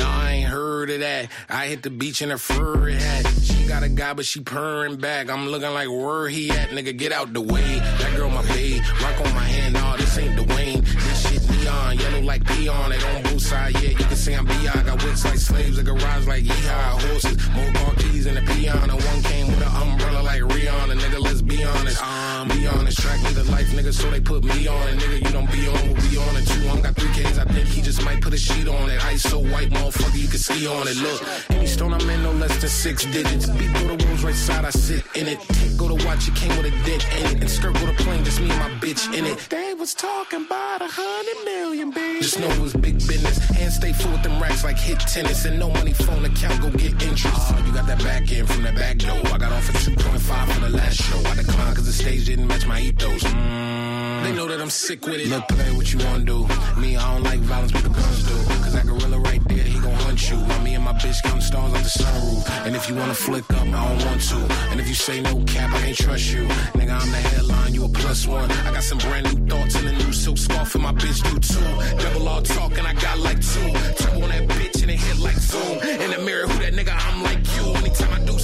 No, 0.00 0.06
I 0.06 0.32
ain't 0.32 0.48
heard 0.48 0.90
of 0.90 1.00
that. 1.00 1.28
I 1.48 1.66
hit 1.66 1.82
the 1.82 1.90
beach 1.90 2.22
in 2.22 2.30
a 2.30 2.38
furry 2.38 2.94
hat. 2.94 3.26
She 3.42 3.66
got 3.66 3.82
a 3.82 3.88
guy, 3.88 4.14
but 4.14 4.24
she 4.24 4.40
purring 4.40 4.96
back. 4.96 5.28
I'm 5.28 5.48
looking 5.48 5.70
like 5.70 5.88
where 5.88 6.28
he 6.28 6.50
at, 6.50 6.70
nigga. 6.70 6.96
Get 6.96 7.12
out 7.12 7.32
the 7.32 7.40
way. 7.40 7.78
That 7.98 8.16
girl 8.16 8.30
my 8.30 8.46
babe. 8.46 8.82
Rock 9.02 9.20
on 9.20 9.34
my 9.34 9.42
hand, 9.42 9.74
nah, 9.74 9.96
this 9.96 10.16
ain't 10.16 10.38
Dwayne. 10.38 10.82
This 10.84 11.28
shit 11.28 11.50
neon, 11.50 11.98
yellow 11.98 12.20
like 12.20 12.44
peon. 12.46 12.92
It 12.92 13.04
on 13.04 13.22
both 13.24 13.42
sides, 13.42 13.82
yeah. 13.82 13.90
You 13.90 13.96
can 13.96 14.16
see 14.16 14.32
I'm 14.34 14.46
B.I. 14.46 14.82
Got 14.82 15.02
whips 15.02 15.24
like 15.24 15.39
slaves, 15.40 15.78
a 15.78 15.82
garage 15.82 16.26
like 16.26 16.44
yeehaw. 16.44 17.00
Horses, 17.08 17.36
more 17.54 17.94
keys 17.94 18.26
in 18.26 18.34
the 18.34 18.42
peon. 18.42 18.90
And 18.90 18.92
one 18.92 19.22
came 19.22 19.46
with 19.48 19.62
an 19.62 19.82
umbrella 19.82 20.22
like 20.22 20.42
Rihanna. 20.42 20.98
Nigga, 20.98 21.20
let's 21.20 21.39
be 21.50 21.64
on 21.64 21.80
honest. 21.80 22.02
Um, 22.02 22.48
be 22.48 22.66
honest. 22.66 22.98
Track 23.00 23.22
me 23.22 23.32
the 23.32 23.44
life, 23.50 23.68
nigga, 23.70 23.92
so 23.92 24.10
they 24.10 24.20
put 24.20 24.44
me 24.44 24.66
on 24.66 24.88
it. 24.88 24.98
Nigga, 24.98 25.16
you 25.26 25.32
don't 25.32 25.50
be 25.50 25.66
on, 25.68 25.80
what 25.90 26.10
be 26.10 26.16
on 26.16 26.36
it 26.36 26.46
Two 26.46 26.68
I'm 26.68 26.80
got 26.80 26.94
three 26.96 27.10
Ks, 27.10 27.38
I 27.38 27.44
think 27.44 27.66
he 27.68 27.82
just 27.82 28.04
might 28.04 28.20
put 28.20 28.34
a 28.34 28.38
sheet 28.38 28.68
on 28.68 28.90
it. 28.90 29.04
Ice 29.04 29.22
so 29.22 29.38
white, 29.38 29.70
motherfucker, 29.70 30.18
you 30.18 30.28
can 30.28 30.38
ski 30.38 30.66
on 30.66 30.88
it. 30.88 30.96
Look, 30.96 31.20
any 31.50 31.66
stone 31.66 31.92
I'm 31.92 32.08
in, 32.08 32.22
no 32.22 32.32
less 32.32 32.56
than 32.60 32.70
six 32.70 33.04
digits. 33.06 33.48
Beat 33.50 33.76
through 33.76 33.96
the 33.96 34.04
rooms 34.06 34.24
right 34.24 34.34
side, 34.34 34.64
I 34.64 34.70
sit 34.70 35.04
in 35.14 35.26
it. 35.26 35.38
Go 35.76 35.88
to 35.88 36.06
watch, 36.06 36.28
it 36.28 36.34
came 36.34 36.50
with 36.56 36.66
a 36.66 36.74
dick 36.84 37.02
in 37.18 37.26
it. 37.26 37.40
And 37.40 37.50
skirt 37.50 37.74
with 37.74 37.90
a 37.90 38.02
plane, 38.02 38.24
just 38.24 38.40
me 38.40 38.50
and 38.50 38.58
my 38.58 38.70
bitch 38.86 39.12
in 39.16 39.26
it. 39.26 39.38
They 39.48 39.74
was 39.74 39.94
talking 39.94 40.44
about 40.46 40.82
a 40.82 40.88
hundred 40.88 41.44
million, 41.44 41.90
baby. 41.90 42.20
Just 42.20 42.38
know 42.38 42.48
it 42.50 42.60
was 42.60 42.74
big 42.74 42.98
business. 42.98 43.38
Hands 43.38 43.74
stay 43.74 43.92
full 43.92 44.12
with 44.12 44.22
them 44.22 44.40
racks 44.40 44.64
like 44.64 44.78
hit 44.78 45.00
tennis. 45.00 45.44
And 45.44 45.58
no 45.58 45.70
money 45.70 45.92
phone 45.92 46.24
account, 46.24 46.60
go 46.62 46.70
get 46.70 46.92
interest. 47.02 47.26
Oh, 47.26 47.62
you 47.66 47.72
got 47.72 47.86
that 47.86 47.98
back 48.00 48.30
end 48.32 48.48
from 48.48 48.62
that 48.64 48.74
back 48.74 48.98
door. 48.98 49.18
I 49.32 49.38
got 49.38 49.52
off 49.52 49.68
at 49.70 49.76
2.5 49.76 50.52
for 50.52 50.60
the 50.60 50.68
last 50.68 51.00
show. 51.00 51.18
I 51.30 51.39
declined 51.42 51.76
cause 51.76 51.86
the 51.86 51.92
stage 51.92 52.26
didn't 52.26 52.46
match 52.46 52.66
my 52.66 52.80
ethos. 52.80 53.22
Mm, 53.22 54.22
they 54.24 54.32
know 54.32 54.46
that 54.46 54.60
I'm 54.60 54.70
sick 54.70 55.04
with 55.06 55.20
it. 55.20 55.28
Look, 55.28 55.48
play 55.48 55.70
what 55.72 55.92
you 55.92 55.98
wanna 56.04 56.24
do. 56.24 56.46
Me, 56.80 56.96
I 56.96 57.14
don't 57.14 57.22
like 57.22 57.40
violence, 57.40 57.72
but 57.72 57.82
the 57.82 57.90
guns 57.90 58.22
do. 58.24 58.36
Cause 58.64 58.72
that 58.74 58.86
gorilla 58.86 59.18
right 59.18 59.42
there, 59.48 59.64
he 59.64 59.78
gon' 59.78 59.94
hunt 59.94 60.30
you. 60.30 60.36
While 60.36 60.62
me 60.62 60.74
and 60.74 60.84
my 60.84 60.92
bitch 60.94 61.22
counting 61.22 61.40
stars 61.40 61.72
like 61.72 61.82
the 61.82 61.94
sunroof. 62.02 62.66
And 62.66 62.76
if 62.76 62.88
you 62.88 62.94
wanna 62.94 63.14
flick 63.14 63.44
up, 63.52 63.66
I 63.66 63.88
don't 63.88 64.06
want 64.06 64.20
to. 64.30 64.38
And 64.70 64.80
if 64.80 64.88
you 64.88 64.94
say 64.94 65.20
no 65.20 65.42
cap, 65.44 65.72
I 65.74 65.80
can't 65.80 65.96
trust 65.96 66.32
you. 66.32 66.44
Nigga, 66.78 66.94
I'm 67.00 67.10
the 67.10 67.22
headline, 67.32 67.74
you 67.74 67.84
a 67.84 67.88
plus 67.88 68.26
one. 68.26 68.50
I 68.50 68.72
got 68.72 68.82
some 68.82 68.98
brand 68.98 69.24
new 69.28 69.46
thoughts 69.46 69.74
and 69.76 69.88
a 69.88 69.92
new 69.92 70.12
silk 70.12 70.38
scarf, 70.38 70.74
and 70.74 70.84
my 70.84 70.92
bitch 70.92 71.20
do 71.28 71.38
too. 71.38 72.02
Double 72.02 72.28
all 72.28 72.42
talk, 72.42 72.76
and 72.78 72.86
I 72.86 72.94
got 72.94 73.18
like 73.18 73.40
two. 73.40 73.70
Turbo 74.00 74.22
on 74.24 74.30
that 74.30 74.48
bitch, 74.48 74.82
and 74.82 74.90
it 74.90 74.98
hit 74.98 75.18
like 75.18 75.36
zoom. 75.36 75.78
In 76.04 76.10
the 76.10 76.20
mirror, 76.24 76.46
who 76.46 76.58
that 76.64 76.74
nigga? 76.74 76.94
I'm 76.94 77.22
like 77.22 77.40
you. 77.56 77.64
Anytime 77.80 78.12
I 78.12 78.24
do 78.24 78.38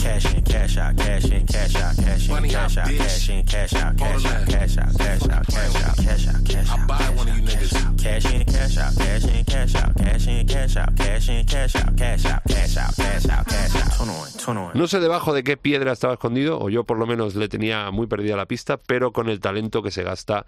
Cash 0.00 0.34
in, 0.34 0.42
cash 0.42 0.76
out, 0.78 0.96
cash 0.96 1.24
in, 1.26 1.46
cash 1.46 1.76
out, 1.76 1.96
cash 1.96 2.28
in, 2.28 2.48
cash 2.48 2.76
out, 2.78 2.88
cash 2.88 3.28
in, 3.28 3.44
cash 3.44 3.74
out, 3.74 3.96
cash 3.98 4.24
out, 4.24 4.48
cash 4.48 4.78
out, 4.78 4.96
cash 4.96 5.28
out, 5.28 5.46
cash 5.46 5.76
out, 5.76 5.96
cash 5.96 6.28
out, 6.28 6.44
cash 6.46 6.70
out. 6.70 6.78
I 6.80 6.86
buy 6.86 7.10
one 7.10 7.28
of 7.28 7.36
you 7.36 7.42
niggas. 7.42 8.02
Cash 8.02 8.24
in, 8.32 8.44
cash 8.44 8.78
out, 8.78 8.96
cash 8.96 9.24
in, 9.24 9.44
cash 9.44 9.74
out, 9.74 9.94
cash 9.96 10.26
in, 10.26 10.46
cash 10.46 10.76
out, 10.76 10.96
cash 10.96 11.28
in, 11.28 11.46
cash 11.46 11.76
out, 11.76 11.96
cash 11.96 12.24
out, 12.24 12.42
cash 12.48 12.76
out, 12.78 12.96
cash 12.96 13.28
out, 13.28 13.46
cash 13.46 13.76
out. 13.76 13.96
21, 13.98 14.30
21. 14.38 14.72
No 14.74 14.86
sé 14.86 15.00
debajo 15.00 15.34
de 15.34 15.44
qué 15.44 15.58
piedra 15.58 15.92
estaba 15.92 16.14
escondido, 16.14 16.58
o 16.58 16.70
yo 16.70 16.84
por 16.84 16.98
lo 16.98 17.06
menos 17.06 17.34
le 17.34 17.48
tenía 17.48 17.90
muy 17.90 18.06
perdida 18.06 18.36
la 18.36 18.46
pista, 18.46 18.78
pero 18.78 19.12
con 19.12 19.28
el 19.28 19.40
talento 19.40 19.82
que 19.82 19.90
se 19.90 20.02
gasta 20.02 20.46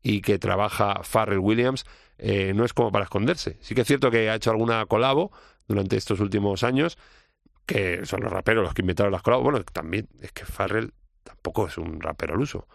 y 0.00 0.20
que 0.20 0.38
trabaja 0.38 1.00
Farrell 1.02 1.40
Williams, 1.40 1.86
eh, 2.18 2.52
no 2.54 2.64
es 2.64 2.72
como 2.72 2.92
para 2.92 3.04
esconderse. 3.04 3.56
Sí 3.60 3.74
que 3.74 3.80
es 3.80 3.86
cierto 3.88 4.12
que 4.12 4.30
ha 4.30 4.36
hecho 4.36 4.52
alguna 4.52 4.86
colabo 4.86 5.32
durante 5.66 5.96
estos 5.96 6.20
últimos 6.20 6.62
años, 6.62 6.98
que 7.66 8.04
son 8.06 8.20
los 8.20 8.32
raperos 8.32 8.64
los 8.64 8.74
que 8.74 8.82
inventaron 8.82 9.12
las 9.12 9.22
colabos. 9.22 9.44
Bueno, 9.44 9.62
también 9.64 10.08
es 10.20 10.32
que 10.32 10.44
Farrell 10.44 10.92
tampoco 11.22 11.66
es 11.66 11.78
un 11.78 12.00
rapero 12.00 12.34
al 12.34 12.40
uso. 12.40 12.66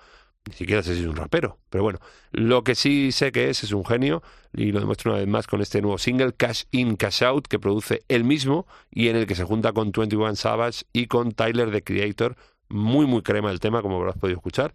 Ni 0.47 0.53
siquiera 0.53 0.81
sé 0.81 0.95
si 0.95 1.01
es 1.01 1.07
un 1.07 1.15
rapero. 1.15 1.59
Pero 1.69 1.83
bueno, 1.83 1.99
lo 2.31 2.63
que 2.63 2.73
sí 2.73 3.11
sé 3.11 3.31
que 3.31 3.49
es, 3.49 3.63
es 3.63 3.73
un 3.73 3.85
genio 3.85 4.23
y 4.53 4.71
lo 4.71 4.79
demuestra 4.79 5.11
una 5.11 5.19
vez 5.19 5.27
más 5.27 5.45
con 5.45 5.61
este 5.61 5.81
nuevo 5.81 5.97
single, 5.97 6.33
Cash 6.33 6.63
In, 6.71 6.95
Cash 6.95 7.23
Out, 7.23 7.47
que 7.47 7.59
produce 7.59 8.03
él 8.07 8.23
mismo 8.23 8.65
y 8.89 9.09
en 9.09 9.17
el 9.17 9.27
que 9.27 9.35
se 9.35 9.43
junta 9.43 9.73
con 9.73 9.91
21 9.91 10.35
Savage 10.35 10.83
y 10.93 11.07
con 11.07 11.33
Tyler, 11.33 11.69
the 11.71 11.83
Creator. 11.83 12.37
Muy, 12.69 13.05
muy 13.05 13.21
crema 13.21 13.51
el 13.51 13.59
tema, 13.59 13.81
como 13.81 13.97
habrás 13.97 14.17
podido 14.17 14.37
escuchar. 14.37 14.73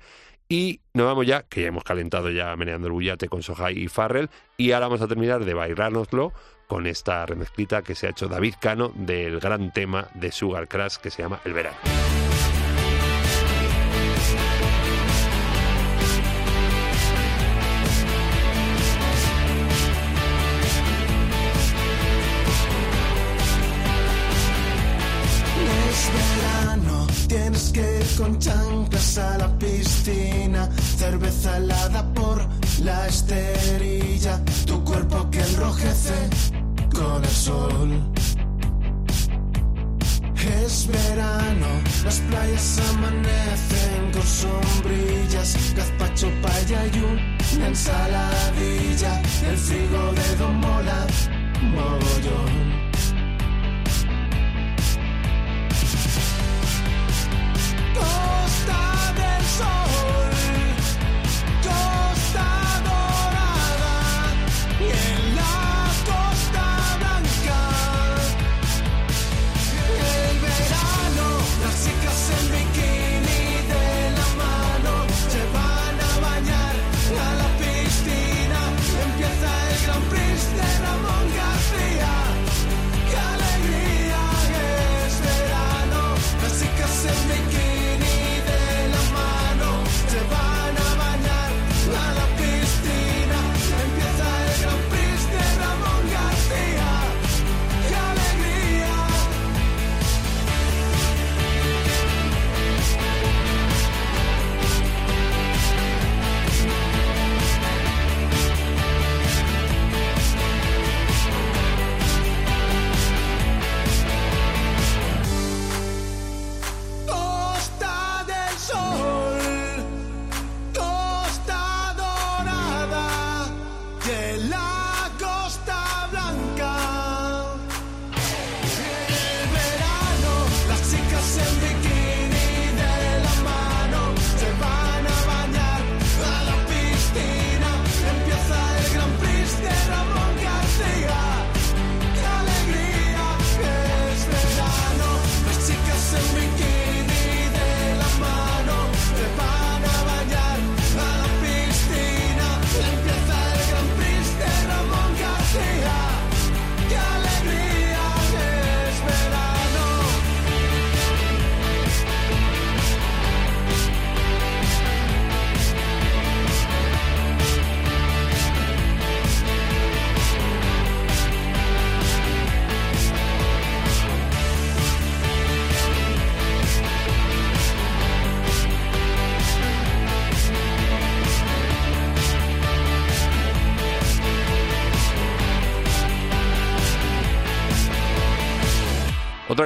Y 0.48 0.80
nos 0.92 1.06
vamos 1.06 1.26
ya, 1.26 1.44
que 1.44 1.62
ya 1.62 1.68
hemos 1.68 1.84
calentado 1.84 2.30
ya 2.30 2.54
meneando 2.56 2.88
el 2.88 2.92
bullate 2.92 3.28
con 3.28 3.42
Sohai 3.42 3.78
y 3.78 3.88
Farrell. 3.88 4.28
Y 4.58 4.72
ahora 4.72 4.88
vamos 4.88 5.00
a 5.00 5.08
terminar 5.08 5.44
de 5.44 5.54
bailárnoslo 5.54 6.34
con 6.72 6.86
esta 6.86 7.26
remezclita 7.26 7.82
que 7.82 7.94
se 7.94 8.06
ha 8.06 8.10
hecho 8.12 8.28
David 8.28 8.54
Cano 8.58 8.92
del 8.94 9.40
gran 9.40 9.74
tema 9.74 10.08
de 10.14 10.32
Sugar 10.32 10.66
Crash 10.66 10.96
que 10.96 11.10
se 11.10 11.20
llama 11.20 11.38
El 11.44 11.52
Verano. 11.52 11.76
Es 25.90 26.10
verano, 26.14 27.06
tienes 27.28 27.70
que 27.70 27.98
ir 27.98 28.16
con 28.16 28.38
chanclas 28.38 29.18
a 29.18 29.36
la 29.36 29.58
piscina, 29.58 30.70
cerveza 30.96 31.58
helada 31.58 32.02
por 32.14 32.48
la 32.82 33.08
esterilla, 33.08 34.01
las 42.12 42.20
playas 42.20 42.78
amanecen 42.90 44.12
con 44.12 44.22
sombrillas, 44.22 45.74
gazpacho, 45.74 46.28
paella 46.42 46.86
y 46.86 47.62
ensaladilla, 47.64 49.22
el 49.48 49.56
frigo 49.56 50.12
de 50.12 50.36
Don 50.36 50.56
Mola, 50.56 51.06
mogollón. 51.62 52.71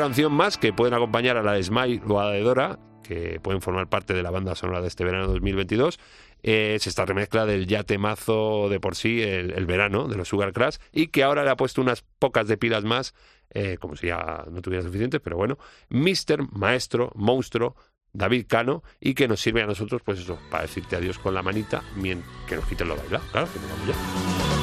Canción 0.06 0.32
más 0.32 0.56
que 0.56 0.72
pueden 0.72 0.94
acompañar 0.94 1.36
a 1.36 1.42
la 1.42 1.52
de 1.54 1.62
Smile 1.64 2.00
o 2.06 2.20
a 2.20 2.30
de 2.30 2.40
Dora, 2.40 2.78
que 3.02 3.40
pueden 3.40 3.60
formar 3.60 3.88
parte 3.88 4.14
de 4.14 4.22
la 4.22 4.30
banda 4.30 4.54
sonora 4.54 4.80
de 4.80 4.86
este 4.86 5.04
verano 5.04 5.26
2022, 5.26 5.98
es 6.44 6.86
esta 6.86 7.04
remezcla 7.04 7.44
del 7.44 7.66
ya 7.66 7.82
temazo 7.82 8.68
de 8.68 8.78
por 8.78 8.94
sí, 8.94 9.20
el, 9.20 9.66
verano, 9.66 10.06
de 10.06 10.16
los 10.16 10.28
Sugar 10.28 10.52
Crash, 10.52 10.76
y 10.92 11.08
que 11.08 11.24
ahora 11.24 11.42
le 11.42 11.50
ha 11.50 11.56
puesto 11.56 11.80
unas 11.82 12.02
pocas 12.20 12.46
de 12.46 12.56
pilas 12.56 12.84
más, 12.84 13.14
eh, 13.50 13.78
como 13.80 13.96
si 13.96 14.06
ya 14.06 14.44
no 14.48 14.62
tuviera 14.62 14.84
suficientes, 14.84 15.20
pero 15.20 15.36
bueno, 15.36 15.58
Mister, 15.88 16.40
Maestro, 16.52 17.10
Monstruo, 17.16 17.74
David 18.12 18.46
Cano, 18.48 18.84
y 19.00 19.14
que 19.14 19.26
nos 19.26 19.40
sirve 19.40 19.62
a 19.62 19.66
nosotros, 19.66 20.02
pues 20.04 20.20
eso, 20.20 20.38
para 20.52 20.62
decirte 20.62 20.94
adiós 20.94 21.18
con 21.18 21.34
la 21.34 21.42
manita, 21.42 21.82
mien- 21.96 22.22
que 22.48 22.54
nos 22.54 22.64
quiten 22.66 22.86
lo 22.86 22.96
bailado, 22.96 23.24
claro, 23.32 23.48
que 23.52 23.58
nos 23.58 23.70
vamos 23.70 23.88
ya. 23.88 24.55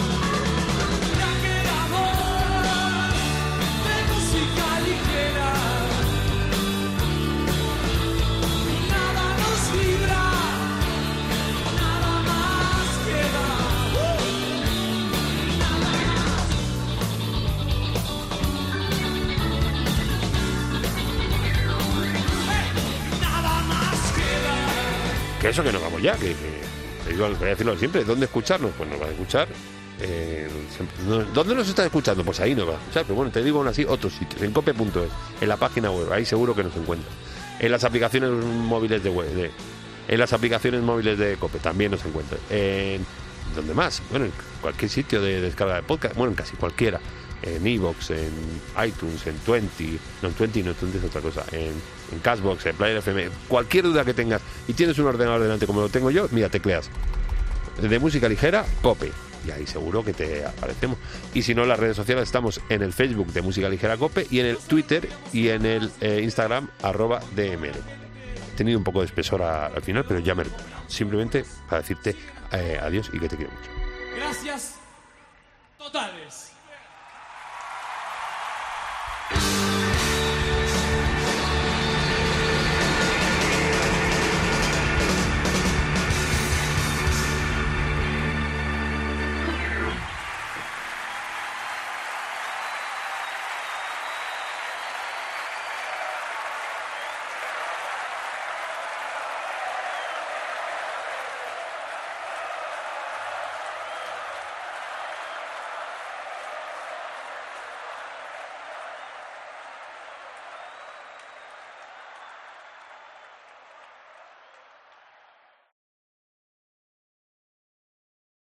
Eso 25.53 25.63
que 25.63 25.71
nos 25.71 25.81
vamos 25.81 26.01
ya, 26.01 26.15
que, 26.17 26.35
voy 27.17 27.35
a 27.35 27.45
decirlo 27.45 27.77
siempre, 27.77 28.03
¿dónde 28.03 28.25
escucharnos? 28.25 28.71
Pues 28.77 28.89
nos 28.89 29.01
va 29.01 29.05
a 29.05 29.09
escuchar. 29.09 29.47
eh, 30.01 30.49
¿Dónde 31.33 31.55
nos 31.55 31.67
estás 31.69 31.85
escuchando? 31.85 32.23
Pues 32.23 32.39
ahí 32.39 32.55
nos 32.55 32.67
va 32.67 32.73
a 32.73 32.77
escuchar, 32.77 33.03
pero 33.03 33.15
bueno, 33.15 33.31
te 33.31 33.43
digo 33.43 33.59
aún 33.59 33.67
así, 33.67 33.85
otros 33.87 34.13
sitios, 34.13 34.41
en 34.41 34.51
cope.es, 34.51 35.09
en 35.41 35.47
la 35.49 35.57
página 35.57 35.91
web, 35.91 36.11
ahí 36.11 36.25
seguro 36.25 36.55
que 36.55 36.63
nos 36.63 36.75
encuentra. 36.75 37.09
En 37.59 37.71
las 37.71 37.83
aplicaciones 37.83 38.29
móviles 38.31 39.03
de 39.03 39.09
web, 39.09 39.29
de- 39.33 39.51
en 40.07 40.19
las 40.19 40.33
aplicaciones 40.33 40.81
móviles 40.81 41.17
de 41.17 41.37
Cope 41.37 41.59
también 41.59 41.91
nos 41.91 42.03
encuentra. 42.03 42.37
En 42.49 43.05
¿dónde 43.55 43.73
más? 43.73 44.01
Bueno, 44.09 44.25
en 44.25 44.33
cualquier 44.61 44.89
sitio 44.91 45.21
de 45.21 45.39
descarga 45.39 45.75
de 45.75 45.83
podcast, 45.83 46.15
bueno, 46.15 46.31
en 46.31 46.35
casi 46.35 46.57
cualquiera. 46.57 46.99
En 47.41 47.65
Evox, 47.67 48.09
en 48.11 48.31
iTunes, 48.85 49.25
en 49.27 49.35
20, 49.47 49.99
no 50.21 50.29
en 50.29 50.35
20, 50.37 50.63
no 50.63 50.73
20 50.81 50.97
es 50.97 51.03
otra 51.03 51.21
cosa, 51.21 51.43
en, 51.51 51.73
en 52.13 52.19
Cashbox, 52.19 52.65
en 52.67 52.75
Player 52.75 52.97
FM, 52.97 53.29
cualquier 53.47 53.83
duda 53.83 54.05
que 54.05 54.13
tengas 54.13 54.41
y 54.67 54.73
tienes 54.73 54.97
un 54.99 55.07
ordenador 55.07 55.41
delante 55.41 55.67
como 55.67 55.81
lo 55.81 55.89
tengo 55.89 56.11
yo, 56.11 56.27
mira, 56.31 56.49
tecleas 56.49 56.89
de 57.81 57.99
música 57.99 58.29
ligera, 58.29 58.65
Cope. 58.81 59.11
Y 59.45 59.51
ahí 59.51 59.67
seguro 59.67 60.05
que 60.05 60.13
te 60.13 60.45
aparecemos. 60.45 60.97
Y 61.33 61.41
si 61.41 61.53
no, 61.53 61.63
en 61.63 61.69
las 61.69 61.79
redes 61.79 61.97
sociales 61.97 62.23
estamos 62.23 62.61
en 62.69 62.81
el 62.81 62.93
Facebook 62.93 63.33
de 63.33 63.41
Música 63.41 63.67
Ligera 63.67 63.97
Cope 63.97 64.25
y 64.29 64.39
en 64.39 64.45
el 64.45 64.57
Twitter 64.57 65.09
y 65.33 65.49
en 65.49 65.65
el 65.65 65.91
eh, 65.99 66.21
Instagram 66.23 66.69
arroba 66.81 67.19
DML. 67.35 67.75
He 67.75 68.55
tenido 68.55 68.77
un 68.77 68.85
poco 68.85 68.99
de 68.99 69.07
espesor 69.07 69.41
al 69.41 69.81
final, 69.81 70.05
pero 70.07 70.21
ya 70.21 70.33
me 70.33 70.43
he 70.43 70.45
recuperado. 70.45 70.83
Simplemente 70.87 71.43
para 71.67 71.81
decirte 71.81 72.15
eh, 72.53 72.79
adiós 72.81 73.09
y 73.11 73.19
que 73.19 73.27
te 73.27 73.35
quiero 73.35 73.51
mucho. 73.51 73.69
Gracias 74.15 74.75
totales. 75.77 76.52